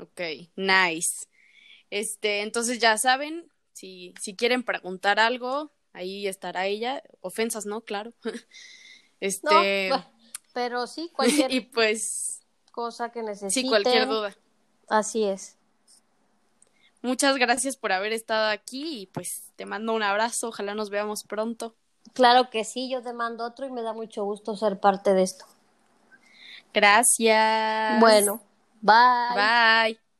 [0.00, 0.20] Ok,
[0.56, 1.26] nice.
[1.90, 7.02] Este, entonces ya saben, si, si quieren preguntar algo, ahí estará ella.
[7.20, 7.82] Ofensas, ¿no?
[7.82, 8.12] Claro.
[9.20, 9.90] Este.
[10.54, 12.39] pero sí, cualquier y pues,
[12.80, 13.50] cosa que necesiten.
[13.50, 14.34] Sí, cualquier duda.
[14.88, 15.56] Así es.
[17.02, 20.48] Muchas gracias por haber estado aquí y pues te mando un abrazo.
[20.48, 21.74] Ojalá nos veamos pronto.
[22.14, 25.22] Claro que sí, yo te mando otro y me da mucho gusto ser parte de
[25.22, 25.44] esto.
[26.72, 28.00] Gracias.
[28.00, 28.40] Bueno,
[28.80, 29.36] bye.
[29.36, 30.09] Bye.